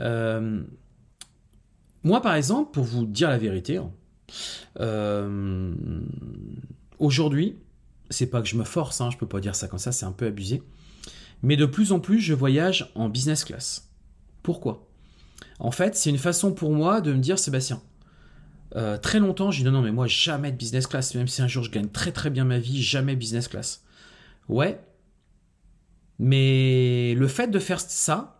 [0.00, 0.62] Euh,
[2.02, 3.90] moi, par exemple, pour vous dire la vérité, hein,
[4.80, 5.74] euh,
[6.98, 7.56] aujourd'hui,
[8.10, 10.06] c'est pas que je me force, hein, je peux pas dire ça comme ça, c'est
[10.06, 10.62] un peu abusé,
[11.42, 13.88] mais de plus en plus, je voyage en business class.
[14.42, 14.86] Pourquoi?
[15.58, 17.82] En fait, c'est une façon pour moi de me dire, Sébastien,
[18.76, 21.42] euh, très longtemps, j'ai dit non, non, mais moi, jamais de business class, même si
[21.42, 23.84] un jour je gagne très très bien ma vie, jamais business class.
[24.48, 24.80] Ouais,
[26.18, 28.34] mais le fait de faire ça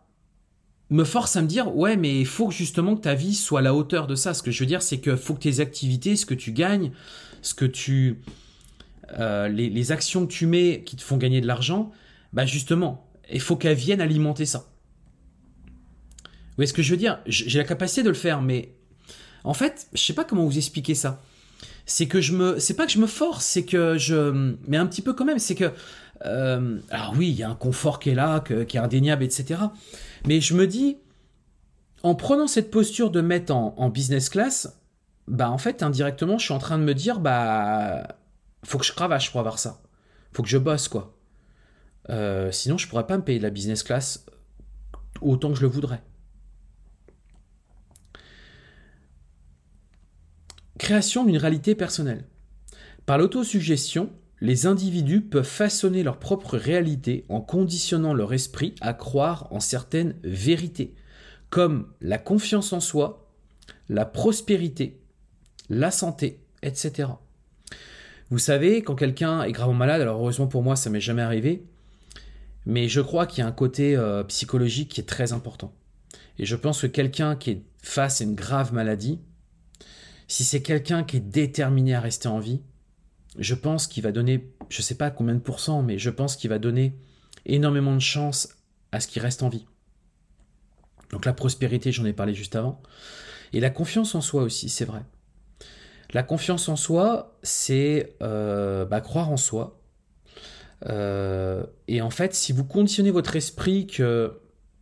[0.90, 3.62] me force à me dire ouais mais il faut justement que ta vie soit à
[3.62, 4.34] la hauteur de ça.
[4.34, 6.92] Ce que je veux dire c'est que faut que tes activités, ce que tu gagnes,
[7.42, 8.22] ce que tu
[9.18, 11.92] euh, les, actions que tu mets qui te font gagner de l'argent,
[12.32, 14.70] bah justement, il faut qu'elles viennent alimenter ça.
[16.18, 17.20] Vous voyez ce que je veux dire?
[17.26, 18.74] J'ai la capacité de le faire, mais
[19.44, 21.22] en fait, je sais pas comment vous expliquer ça.
[21.86, 24.86] C'est que je me, c'est pas que je me force, c'est que je, mais un
[24.86, 25.72] petit peu quand même, c'est que
[26.24, 29.60] euh, alors oui, il y a un confort qui est là, qui est indéniable, etc.
[30.26, 30.98] Mais je me dis,
[32.02, 34.78] en prenant cette posture de mettre en, business class,
[35.26, 38.08] bah en fait indirectement, je suis en train de me dire, bah
[38.64, 39.80] faut que je cravache pour avoir ça,
[40.32, 41.14] faut que je bosse quoi.
[42.10, 44.24] Euh, sinon, je pourrais pas me payer de la business class
[45.20, 46.02] autant que je le voudrais.
[50.78, 52.24] Création d'une réalité personnelle.
[53.04, 54.10] Par l'autosuggestion,
[54.40, 60.14] les individus peuvent façonner leur propre réalité en conditionnant leur esprit à croire en certaines
[60.22, 60.94] vérités,
[61.50, 63.28] comme la confiance en soi,
[63.88, 65.00] la prospérité,
[65.68, 67.08] la santé, etc.
[68.30, 71.64] Vous savez, quand quelqu'un est gravement malade, alors heureusement pour moi ça m'est jamais arrivé,
[72.66, 75.72] mais je crois qu'il y a un côté euh, psychologique qui est très important.
[76.38, 79.18] Et je pense que quelqu'un qui est face à une grave maladie,
[80.28, 82.60] si c'est quelqu'un qui est déterminé à rester en vie,
[83.38, 86.36] je pense qu'il va donner, je ne sais pas combien de pourcents, mais je pense
[86.36, 86.96] qu'il va donner
[87.46, 88.56] énormément de chance
[88.92, 89.66] à ce qu'il reste en vie.
[91.10, 92.80] Donc la prospérité, j'en ai parlé juste avant.
[93.52, 95.02] Et la confiance en soi aussi, c'est vrai.
[96.12, 99.80] La confiance en soi, c'est euh, bah, croire en soi.
[100.86, 104.38] Euh, et en fait, si vous conditionnez votre esprit que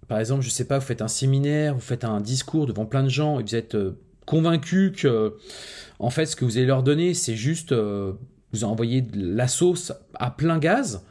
[0.09, 3.03] par exemple, je sais pas, vous faites un séminaire, vous faites un discours devant plein
[3.03, 5.37] de gens et vous êtes euh, convaincu que,
[5.99, 8.13] en fait, ce que vous allez leur donner, c'est juste, euh,
[8.53, 11.03] vous envoyez de la sauce à plein gaz.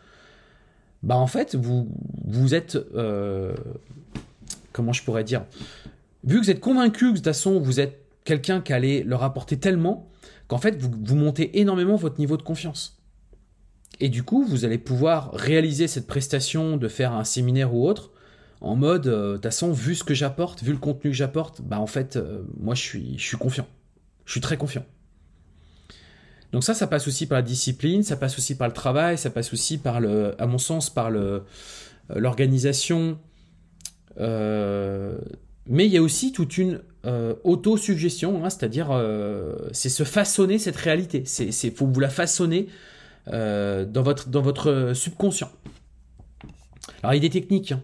[1.02, 1.90] Bah, en fait, vous,
[2.26, 3.56] vous êtes, euh,
[4.72, 5.46] comment je pourrais dire,
[6.24, 9.24] vu que vous êtes convaincu que de toute façon, vous êtes quelqu'un qui allait leur
[9.24, 10.10] apporter tellement
[10.48, 13.00] qu'en fait, vous, vous montez énormément votre niveau de confiance.
[14.00, 18.12] Et du coup, vous allez pouvoir réaliser cette prestation de faire un séminaire ou autre
[18.62, 21.62] en mode, euh, de toute façon, vu ce que j'apporte, vu le contenu que j'apporte,
[21.62, 23.68] bah en fait, euh, moi je suis, je suis confiant.
[24.26, 24.86] Je suis très confiant.
[26.52, 29.30] Donc ça, ça passe aussi par la discipline, ça passe aussi par le travail, ça
[29.30, 31.42] passe aussi par le, à mon sens, par euh,
[32.10, 33.20] l'organisation.
[34.18, 36.82] mais il y a aussi toute une
[37.44, 38.90] autosuggestion, hein, c'est-à-dire
[39.74, 41.24] c'est se façonner cette réalité.
[41.26, 42.68] C'est, faut vous la façonner
[43.28, 45.52] dans votre dans votre subconscient.
[47.04, 47.74] Alors il y a des techniques.
[47.74, 47.84] Hein.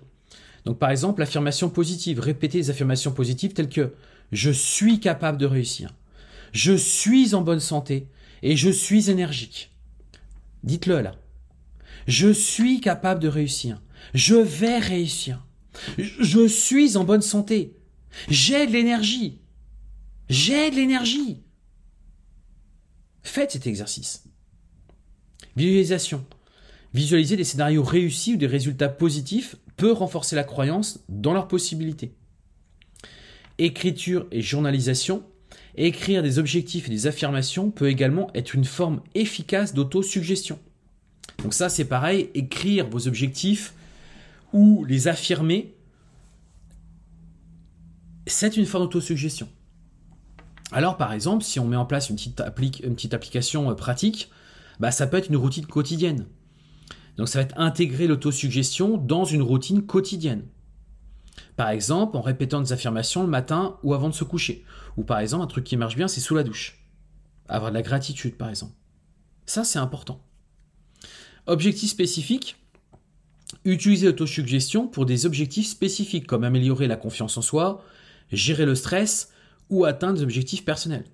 [0.65, 3.93] Donc par exemple, l'affirmation positive, répétez les affirmations positives telles que
[4.31, 5.93] je suis capable de réussir,
[6.53, 8.07] je suis en bonne santé
[8.43, 9.71] et je suis énergique.
[10.63, 11.15] Dites-le là.
[12.07, 13.81] Je suis capable de réussir,
[14.13, 15.45] je vais réussir,
[15.97, 17.75] je suis en bonne santé,
[18.27, 19.39] j'ai de l'énergie,
[20.29, 21.41] j'ai de l'énergie.
[23.23, 24.23] Faites cet exercice.
[25.55, 26.25] Visualisation.
[26.93, 32.13] Visualisez des scénarios réussis ou des résultats positifs peut renforcer la croyance dans leurs possibilités.
[33.57, 35.23] Écriture et journalisation.
[35.75, 40.59] Écrire des objectifs et des affirmations peut également être une forme efficace d'autosuggestion.
[41.43, 43.73] Donc ça c'est pareil, écrire vos objectifs
[44.53, 45.73] ou les affirmer,
[48.27, 49.47] c'est une forme d'autosuggestion.
[50.71, 52.41] Alors par exemple, si on met en place une petite,
[52.83, 54.29] une petite application euh, pratique,
[54.79, 56.25] bah, ça peut être une routine quotidienne.
[57.17, 60.45] Donc ça va être intégrer l'autosuggestion dans une routine quotidienne.
[61.55, 64.65] Par exemple, en répétant des affirmations le matin ou avant de se coucher.
[64.97, 66.83] Ou par exemple, un truc qui marche bien, c'est sous la douche.
[67.47, 68.73] Avoir de la gratitude, par exemple.
[69.45, 70.23] Ça, c'est important.
[71.47, 72.57] Objectif spécifique.
[73.65, 77.83] Utiliser l'autosuggestion pour des objectifs spécifiques comme améliorer la confiance en soi,
[78.31, 79.31] gérer le stress
[79.69, 81.05] ou atteindre des objectifs personnels.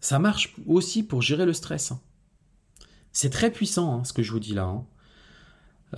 [0.00, 1.92] Ça marche aussi pour gérer le stress.
[1.92, 2.00] Hein.
[3.12, 4.64] C'est très puissant hein, ce que je vous dis là.
[4.64, 4.86] Hein.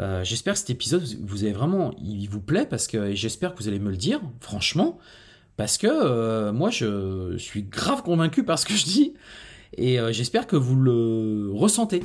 [0.01, 3.63] Euh, j'espère que cet épisode vous avez vraiment, il vous plaît parce que j'espère que
[3.63, 4.99] vous allez me le dire, franchement,
[5.57, 9.15] parce que euh, moi je suis grave convaincu par ce que je dis
[9.77, 12.05] et euh, j'espère que vous le ressentez.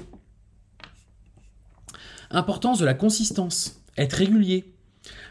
[2.32, 4.74] Importance de la consistance, être régulier.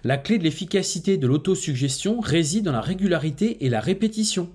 [0.04, 4.50] La clé de l'efficacité de l'autosuggestion réside dans la régularité et la répétition.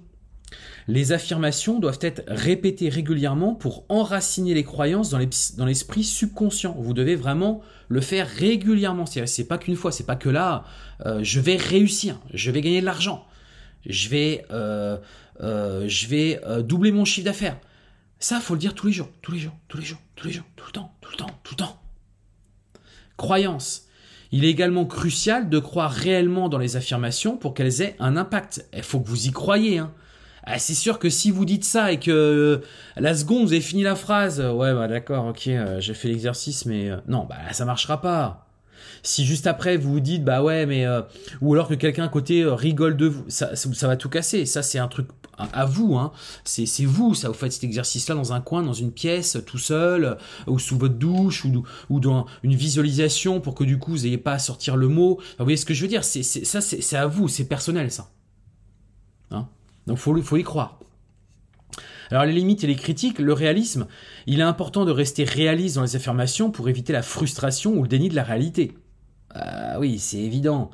[0.88, 6.76] Les affirmations doivent être répétées régulièrement pour enraciner les croyances dans l'esprit subconscient.
[6.80, 9.06] Vous devez vraiment le faire régulièrement.
[9.06, 10.64] C'est pas qu'une fois, c'est pas que là,
[11.06, 13.28] euh, je vais réussir, je vais gagner de l'argent,
[13.86, 14.98] je vais, euh,
[15.42, 17.60] euh, je vais doubler mon chiffre d'affaires.
[18.20, 20.34] Ça, faut le dire tous les jours, tous les jours, tous les jours, tous les
[20.34, 21.82] jours, tout le temps, tout le temps, tout le temps.
[23.18, 23.84] Croyance.
[24.32, 28.68] Il est également crucial de croire réellement dans les affirmations pour qu'elles aient un impact.
[28.74, 29.78] Il faut que vous y croyez.
[29.78, 29.94] Hein.
[30.50, 33.60] Ah, c'est sûr que si vous dites ça et que euh, la seconde vous avez
[33.60, 37.36] fini la phrase, euh, ouais bah d'accord, ok, euh, j'ai fait l'exercice, mais non, bah
[37.52, 38.48] ça marchera pas.
[39.04, 40.86] Si juste après vous vous dites bah ouais mais
[41.42, 44.46] ou alors que quelqu'un à côté rigole de vous, ça, ça, va tout casser.
[44.46, 45.08] Ça c'est un truc
[45.38, 46.14] à, vous, hein.
[46.46, 50.18] C'est vous, ça vous faites cet exercice-là dans un coin, dans une pièce, tout seul,
[50.48, 54.18] ou sous votre douche, ou, ou dans une visualisation pour que du coup vous n'ayez
[54.18, 55.20] pas à sortir le mot.
[55.38, 56.06] Vous voyez ce que je veux dire?
[56.06, 58.10] C'est ça, c'est à vous, c'est personnel ça.
[59.32, 59.50] Hein?
[59.88, 60.80] Donc il faut y croire.
[62.12, 63.88] Alors les limites et les critiques, le réalisme,
[64.28, 67.88] il est important de rester réaliste dans les affirmations pour éviter la frustration ou le
[67.88, 68.74] déni de la réalité.
[69.34, 70.70] Ah oui, c'est évident.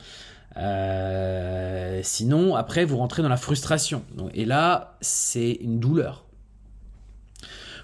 [0.58, 4.04] Euh, sinon, après, vous rentrez dans la frustration.
[4.34, 6.26] Et là, c'est une douleur.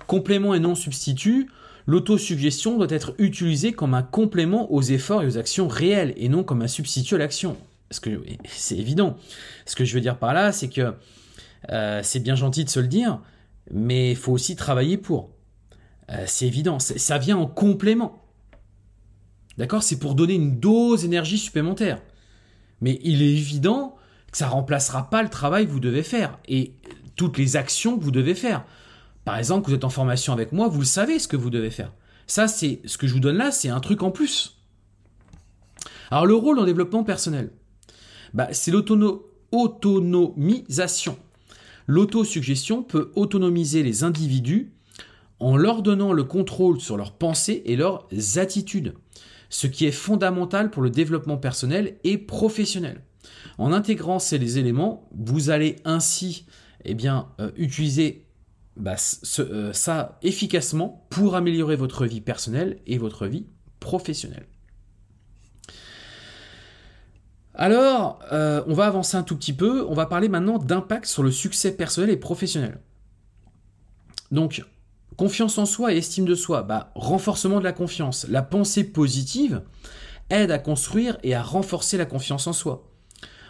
[0.06, 1.50] Complément et non substitut,
[1.88, 6.44] l'autosuggestion doit être utilisée comme un complément aux efforts et aux actions réelles et non
[6.44, 7.58] comme un substitut à l'action.
[7.98, 9.18] Que c'est évident.
[9.66, 10.94] Ce que je veux dire par là, c'est que
[11.72, 13.20] euh, c'est bien gentil de se le dire,
[13.72, 15.32] mais il faut aussi travailler pour.
[16.12, 18.24] Euh, c'est évident, ça vient en complément.
[19.58, 19.84] D'accord?
[19.84, 22.02] C'est pour donner une dose d'énergie supplémentaire.
[22.82, 23.96] Mais il est évident
[24.32, 26.76] que ça remplacera pas le travail que vous devez faire et
[27.16, 28.66] toutes les actions que vous devez faire.
[29.26, 31.72] Par exemple, vous êtes en formation avec moi, vous le savez ce que vous devez
[31.72, 31.92] faire.
[32.26, 34.60] Ça, c'est ce que je vous donne là, c'est un truc en plus.
[36.12, 37.52] Alors le rôle en développement personnel,
[38.34, 41.18] bah, c'est l'autonomisation.
[41.88, 44.74] L'autosuggestion peut autonomiser les individus
[45.40, 48.94] en leur donnant le contrôle sur leurs pensées et leurs attitudes.
[49.52, 53.02] ce qui est fondamental pour le développement personnel et professionnel.
[53.58, 56.46] En intégrant ces éléments, vous allez ainsi
[56.86, 58.26] eh bien, euh, utiliser
[58.78, 58.96] bah,
[59.40, 63.46] euh, ça efficacement pour améliorer votre vie personnelle et votre vie
[63.80, 64.48] professionnelle.
[67.62, 69.86] Alors, euh, on va avancer un tout petit peu.
[69.90, 72.80] On va parler maintenant d'impact sur le succès personnel et professionnel.
[74.32, 74.64] Donc,
[75.18, 78.26] confiance en soi et estime de soi, bah, renforcement de la confiance.
[78.30, 79.62] La pensée positive
[80.30, 82.90] aide à construire et à renforcer la confiance en soi.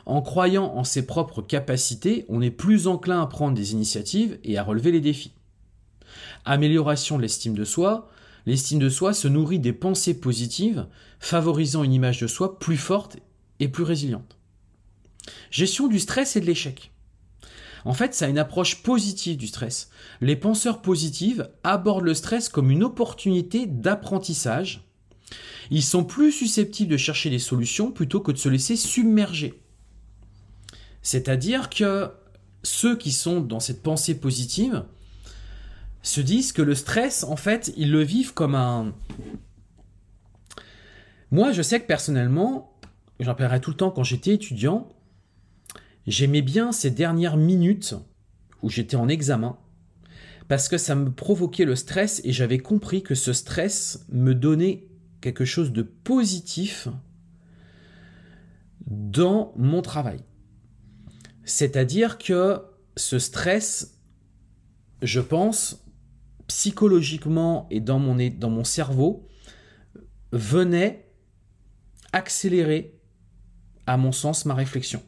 [0.08, 4.58] En croyant en ses propres capacités, on est plus enclin à prendre des initiatives et
[4.58, 5.36] à relever les défis.
[6.46, 8.10] Amélioration de l'estime de soi.
[8.48, 10.88] L'estime de soi se nourrit des pensées positives,
[11.20, 13.20] favorisant une image de soi plus forte
[13.60, 14.38] et plus résiliente.
[15.52, 16.92] Gestion du stress et de l'échec.
[17.86, 19.90] En fait, ça a une approche positive du stress.
[20.22, 24.86] Les penseurs positifs abordent le stress comme une opportunité d'apprentissage.
[25.72, 29.62] Ils sont plus susceptibles de chercher des solutions plutôt que de se laisser submerger.
[31.02, 32.12] C'est-à-dire que
[32.64, 34.84] ceux qui sont dans cette pensée positive
[36.02, 38.94] se disent que le stress, en fait, ils le vivent comme un...
[41.32, 42.69] Moi, je sais que personnellement,
[43.20, 44.90] j'en parlerai tout le temps quand j'étais étudiant,
[46.08, 47.96] j'aimais bien ces dernières minutes
[48.62, 49.58] où j'étais en examen,
[50.48, 54.88] parce que ça me provoquait le stress et j'avais compris que ce stress me donnait
[55.22, 56.88] quelque chose de positif
[58.88, 60.20] dans mon travail.
[61.44, 62.62] C'est-à-dire que
[62.96, 64.00] ce stress,
[65.02, 65.86] je pense,
[66.48, 69.28] psychologiquement et dans mon, dans mon cerveau,
[70.32, 71.12] venait
[72.12, 72.99] accélérer,
[73.90, 75.02] à mon sens, ma réflexion.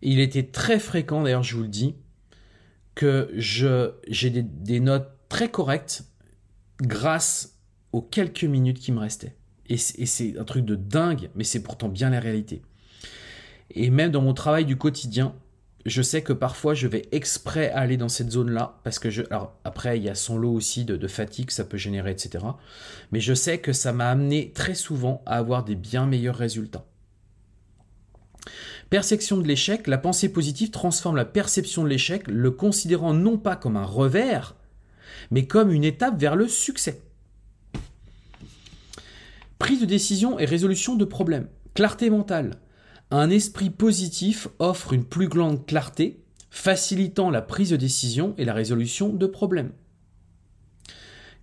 [0.00, 1.94] il était très fréquent, d'ailleurs je vous le dis,
[2.94, 6.04] que j'ai des, notes très correctes
[6.80, 7.58] grâce
[7.92, 9.36] aux quelques minutes qui me restaient.
[9.68, 12.62] Et c'est un truc de dingue, mais c'est pourtant bien la réalité.
[13.70, 15.34] Et même dans mon travail du quotidien,
[15.84, 19.22] je sais que parfois je vais exprès aller dans cette zone-là, parce que je.
[19.30, 22.42] Alors après, il y a son lot aussi de, de fatigue, ça peut générer, etc.
[23.12, 26.86] Mais je sais que ça m'a amené très souvent à avoir des bien meilleurs résultats.
[28.90, 33.56] Perception de l'échec, la pensée positive transforme la perception de l'échec, le considérant non pas
[33.56, 34.54] comme un revers,
[35.30, 37.02] mais comme une étape vers le succès.
[39.58, 41.48] Prise de décision et résolution de problèmes.
[41.74, 42.60] Clarté mentale.
[43.10, 48.54] Un esprit positif offre une plus grande clarté, facilitant la prise de décision et la
[48.54, 49.72] résolution de problèmes.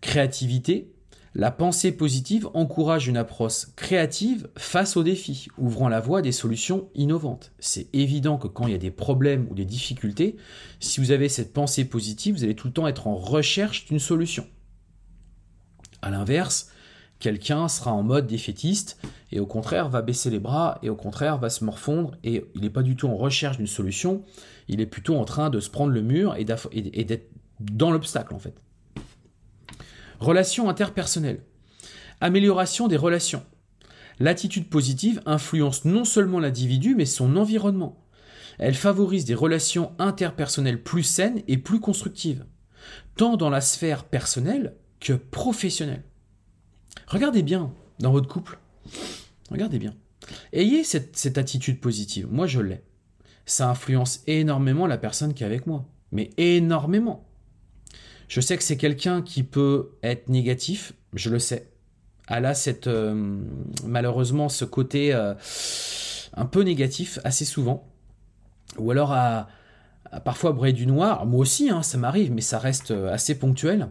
[0.01, 0.92] Créativité.
[1.35, 6.31] La pensée positive encourage une approche créative face aux défis, ouvrant la voie à des
[6.31, 7.51] solutions innovantes.
[7.57, 10.35] C'est évident que quand il y a des problèmes ou des difficultés,
[10.79, 13.97] si vous avez cette pensée positive, vous allez tout le temps être en recherche d'une
[13.97, 14.45] solution.
[16.03, 16.69] A l'inverse,
[17.17, 18.99] quelqu'un sera en mode défaitiste
[19.31, 22.61] et au contraire va baisser les bras et au contraire va se morfondre et il
[22.61, 24.21] n'est pas du tout en recherche d'une solution,
[24.67, 28.39] il est plutôt en train de se prendre le mur et d'être dans l'obstacle en
[28.39, 28.62] fait.
[30.23, 31.43] Relations interpersonnelles.
[32.21, 33.43] Amélioration des relations.
[34.21, 38.07] L'attitude positive influence non seulement l'individu mais son environnement.
[38.57, 42.45] Elle favorise des relations interpersonnelles plus saines et plus constructives,
[43.17, 46.03] tant dans la sphère personnelle que professionnelle.
[47.07, 48.59] Regardez bien dans votre couple.
[49.51, 49.93] Regardez bien.
[50.53, 52.27] Ayez cette, attitude positive.
[52.31, 52.81] Moi, je l'ai.
[53.45, 55.85] Ça influence énormément la personne qui est avec moi.
[56.13, 57.27] Mais énormément.
[58.27, 61.67] Je sais que c'est quelqu'un qui peut être négatif, je le sais.
[62.27, 63.39] Elle a cette, euh,
[63.85, 65.33] malheureusement ce côté euh,
[66.33, 67.87] un peu négatif assez souvent.
[68.77, 69.49] Ou alors à,
[70.23, 71.25] parfois briller du noir.
[71.25, 73.89] Moi aussi, hein, ça m'arrive, mais ça reste euh, assez ponctuel.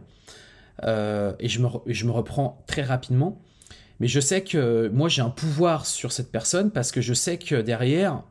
[0.81, 3.39] Et, je me, reprends très rapidement.
[3.99, 7.37] Mais je sais que moi j'ai un pouvoir sur cette personne parce que je sais
[7.37, 8.23] que derrière,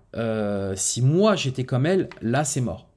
[0.74, 2.91] si moi j'étais comme elle, là c'est mort.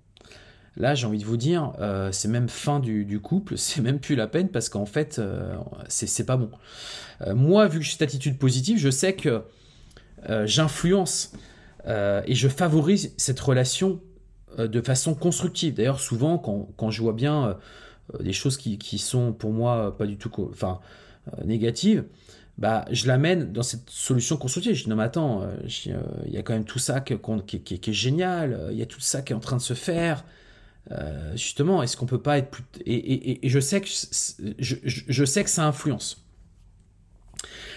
[0.78, 4.15] Là j'ai envie de vous dire, euh, c'est même fin du, couple, c'est même plus
[4.15, 5.21] la peine parce qu'en fait
[5.88, 6.49] c'est pas bon.
[7.34, 9.43] moi vu que j'ai cette attitude positive, je sais que
[10.45, 11.34] j'influence
[11.88, 14.01] et je favorise cette relation
[14.57, 15.76] de façon constructive.
[15.76, 17.57] D'ailleurs souvent quand, quand, je vois bien
[18.13, 20.80] euh, des choses qui, qui, sont pour moi pas du tout enfin,
[21.34, 22.05] euh, négatives,
[22.57, 24.73] bah, je l'amène dans cette solution constructive.
[24.76, 25.55] Je dis non, mais attends, euh,
[26.26, 29.21] il y a quand même tout ça qui, est génial, il y a tout ça
[29.21, 30.23] qui est en train de se faire.
[31.33, 32.63] Justement, est-ce qu'on peut pas être plus.
[32.86, 36.23] Et, je, sais que, ça influence.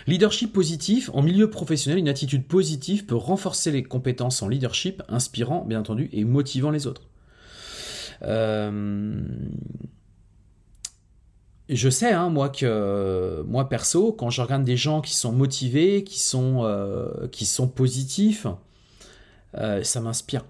[0.06, 5.64] Leadership positif, en milieu professionnel, une attitude positive peut renforcer les compétences en leadership, inspirant,
[5.64, 7.02] bien entendu, et motivant les autres.
[8.22, 9.20] Euh,
[11.68, 16.02] je sais, hein, moi, que moi perso, quand je regarde des gens qui sont motivés,
[16.04, 18.46] qui sont, euh, qui sont positifs,
[19.56, 20.44] euh, ça m'inspire.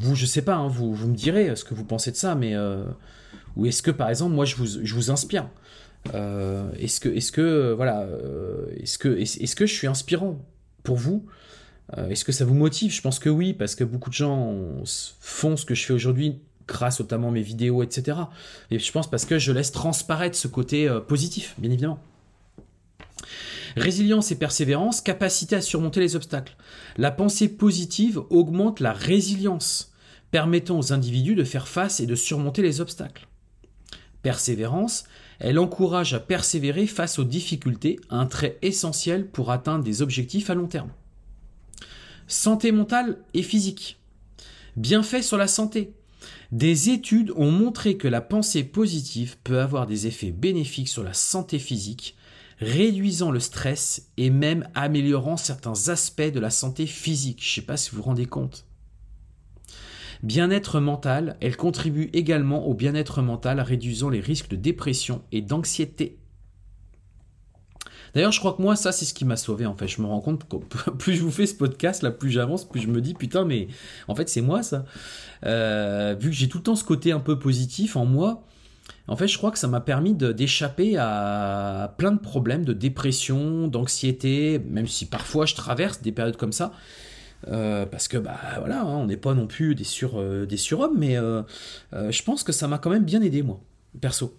[0.00, 2.34] Vous, je sais pas, hein, vous, vous me direz ce que vous pensez de ça,
[2.34, 2.84] mais euh,
[3.56, 5.48] ou est-ce que par exemple, moi, je vous, je vous inspire
[6.12, 8.06] Est-ce que, est-ce que, voilà,
[8.78, 10.38] est-ce que, est-ce que je suis inspirant
[10.82, 11.26] pour vous
[11.96, 12.92] Est-ce que ça vous motive?
[12.92, 14.54] Je pense que oui, parce que beaucoup de gens
[15.20, 18.18] font ce que je fais aujourd'hui grâce notamment à mes vidéos, etc.
[18.70, 21.98] Et je pense parce que je laisse transparaître ce côté euh, positif, bien évidemment.
[23.76, 26.56] Résilience et persévérance, capacité à surmonter les obstacles.
[26.96, 29.92] La pensée positive augmente la résilience,
[30.30, 33.26] permettant aux individus de faire face et de surmonter les obstacles.
[34.22, 35.04] Persévérance,
[35.38, 40.54] elle encourage à persévérer face aux difficultés, un trait essentiel pour atteindre des objectifs à
[40.54, 40.90] long terme.
[42.26, 43.98] Santé mentale et physique.
[44.76, 45.92] Bienfait sur la santé.
[46.52, 51.12] Des études ont montré que la pensée positive peut avoir des effets bénéfiques sur la
[51.12, 52.16] santé physique,
[52.60, 57.42] réduisant le stress et même améliorant certains aspects de la santé physique.
[57.42, 58.66] Je ne sais pas si vous vous rendez compte.
[60.22, 66.18] Bien-être mental, elle contribue également au bien-être mental, réduisant les risques de dépression et d'anxiété.
[68.14, 69.88] D'ailleurs, je crois que moi, ça, c'est ce qui m'a sauvé, en fait.
[69.88, 70.56] Je me rends compte que
[70.98, 73.68] plus je vous fais ce podcast, là, plus j'avance, plus je me dis, putain, mais
[74.08, 74.84] en fait, c'est moi, ça.
[75.44, 78.44] Euh, vu que j'ai tout le temps ce côté un peu positif en moi,
[79.06, 83.68] en fait, je crois que ça m'a permis d'échapper à plein de problèmes de dépression,
[83.68, 86.72] d'anxiété, même si parfois je traverse des périodes comme ça.
[87.48, 90.96] Euh, parce que bah voilà, hein, on n'est pas non plus des euh, des surhommes,
[90.96, 91.16] mais
[91.92, 93.60] je pense que ça m'a quand même bien aidé moi,
[94.00, 94.34] perso.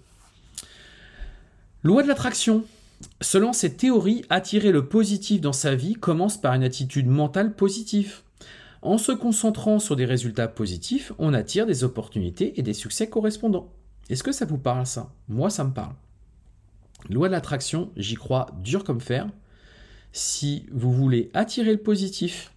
[1.83, 2.65] Loi de l'attraction.
[3.21, 8.21] Selon cette théorie, attirer le positif dans sa vie commence par une attitude mentale positive.
[8.81, 13.71] En se concentrant sur des résultats positifs, on attire des opportunités et des succès correspondants.
[14.09, 15.11] Est-ce que ça vous parle ça?
[15.27, 15.95] Moi, ça me parle.
[17.09, 19.27] Loi de l'attraction, j'y crois dur comme fer.
[20.11, 22.51] Si vous voulez attirer le positif,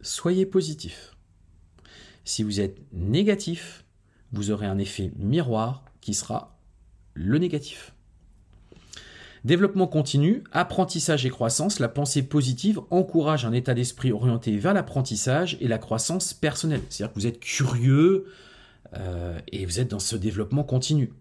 [0.00, 1.16] soyez positif.
[2.24, 3.84] Si vous êtes négatif,
[4.32, 6.58] vous aurez un effet miroir qui sera
[7.14, 7.94] le négatif.
[9.44, 15.56] Développement continu, apprentissage et croissance, la pensée positive encourage un état d'esprit orienté vers l'apprentissage
[15.60, 16.82] et la croissance personnelle.
[16.88, 18.26] C'est-à-dire que vous êtes curieux
[18.94, 21.12] euh, et vous êtes dans ce développement continu.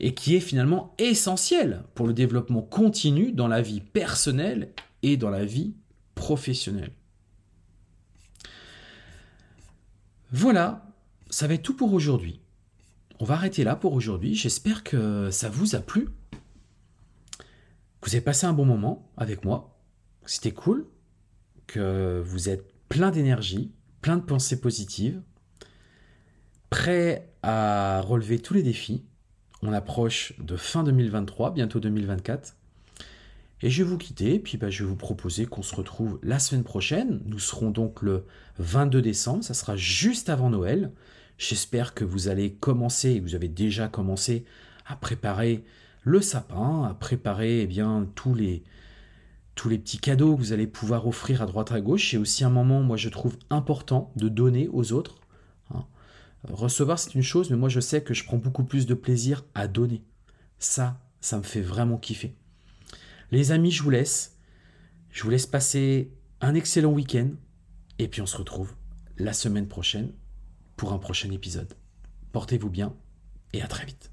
[0.00, 5.30] Et qui est finalement essentiel pour le développement continu dans la vie personnelle et dans
[5.30, 5.74] la vie
[6.14, 6.92] professionnelle.
[10.30, 10.86] Voilà,
[11.30, 12.40] ça va être tout pour aujourd'hui.
[13.18, 14.34] On va arrêter là pour aujourd'hui.
[14.36, 16.08] J'espère que ça vous a plu
[18.02, 19.76] vous avez passé un bon moment avec moi,
[20.24, 20.86] c'était cool,
[21.66, 25.20] que vous êtes plein d'énergie, plein de pensées positives,
[26.70, 29.04] prêt à relever tous les défis.
[29.62, 32.54] On approche de fin 2023, bientôt 2024.
[33.60, 36.38] Et je vais vous quitter, puis bah, je vais vous proposer qu'on se retrouve la
[36.38, 37.20] semaine prochaine.
[37.26, 38.24] Nous serons donc le
[38.58, 40.92] 22 décembre, ça sera juste avant Noël.
[41.38, 44.44] J'espère que vous allez commencer, vous avez déjà commencé
[44.86, 45.64] à préparer
[46.02, 47.82] le sapin, à préparer eh
[48.14, 48.62] tous, les,
[49.56, 52.10] tous les petits cadeaux que vous allez pouvoir offrir à droite à gauche.
[52.10, 55.16] C'est aussi un moment, moi, je trouve important de donner aux autres.
[56.44, 59.44] Recevoir, c'est une chose, mais moi, je sais que je prends beaucoup plus de plaisir
[59.54, 60.02] à donner.
[60.58, 62.34] Ça, ça me fait vraiment kiffer.
[63.30, 64.36] Les amis, je vous laisse.
[65.10, 67.30] Je vous laisse passer un excellent week-end.
[67.98, 68.74] Et puis on se retrouve
[69.16, 70.12] la semaine prochaine
[70.76, 71.74] pour un prochain épisode.
[72.32, 72.94] Portez-vous bien
[73.52, 74.12] et à très vite.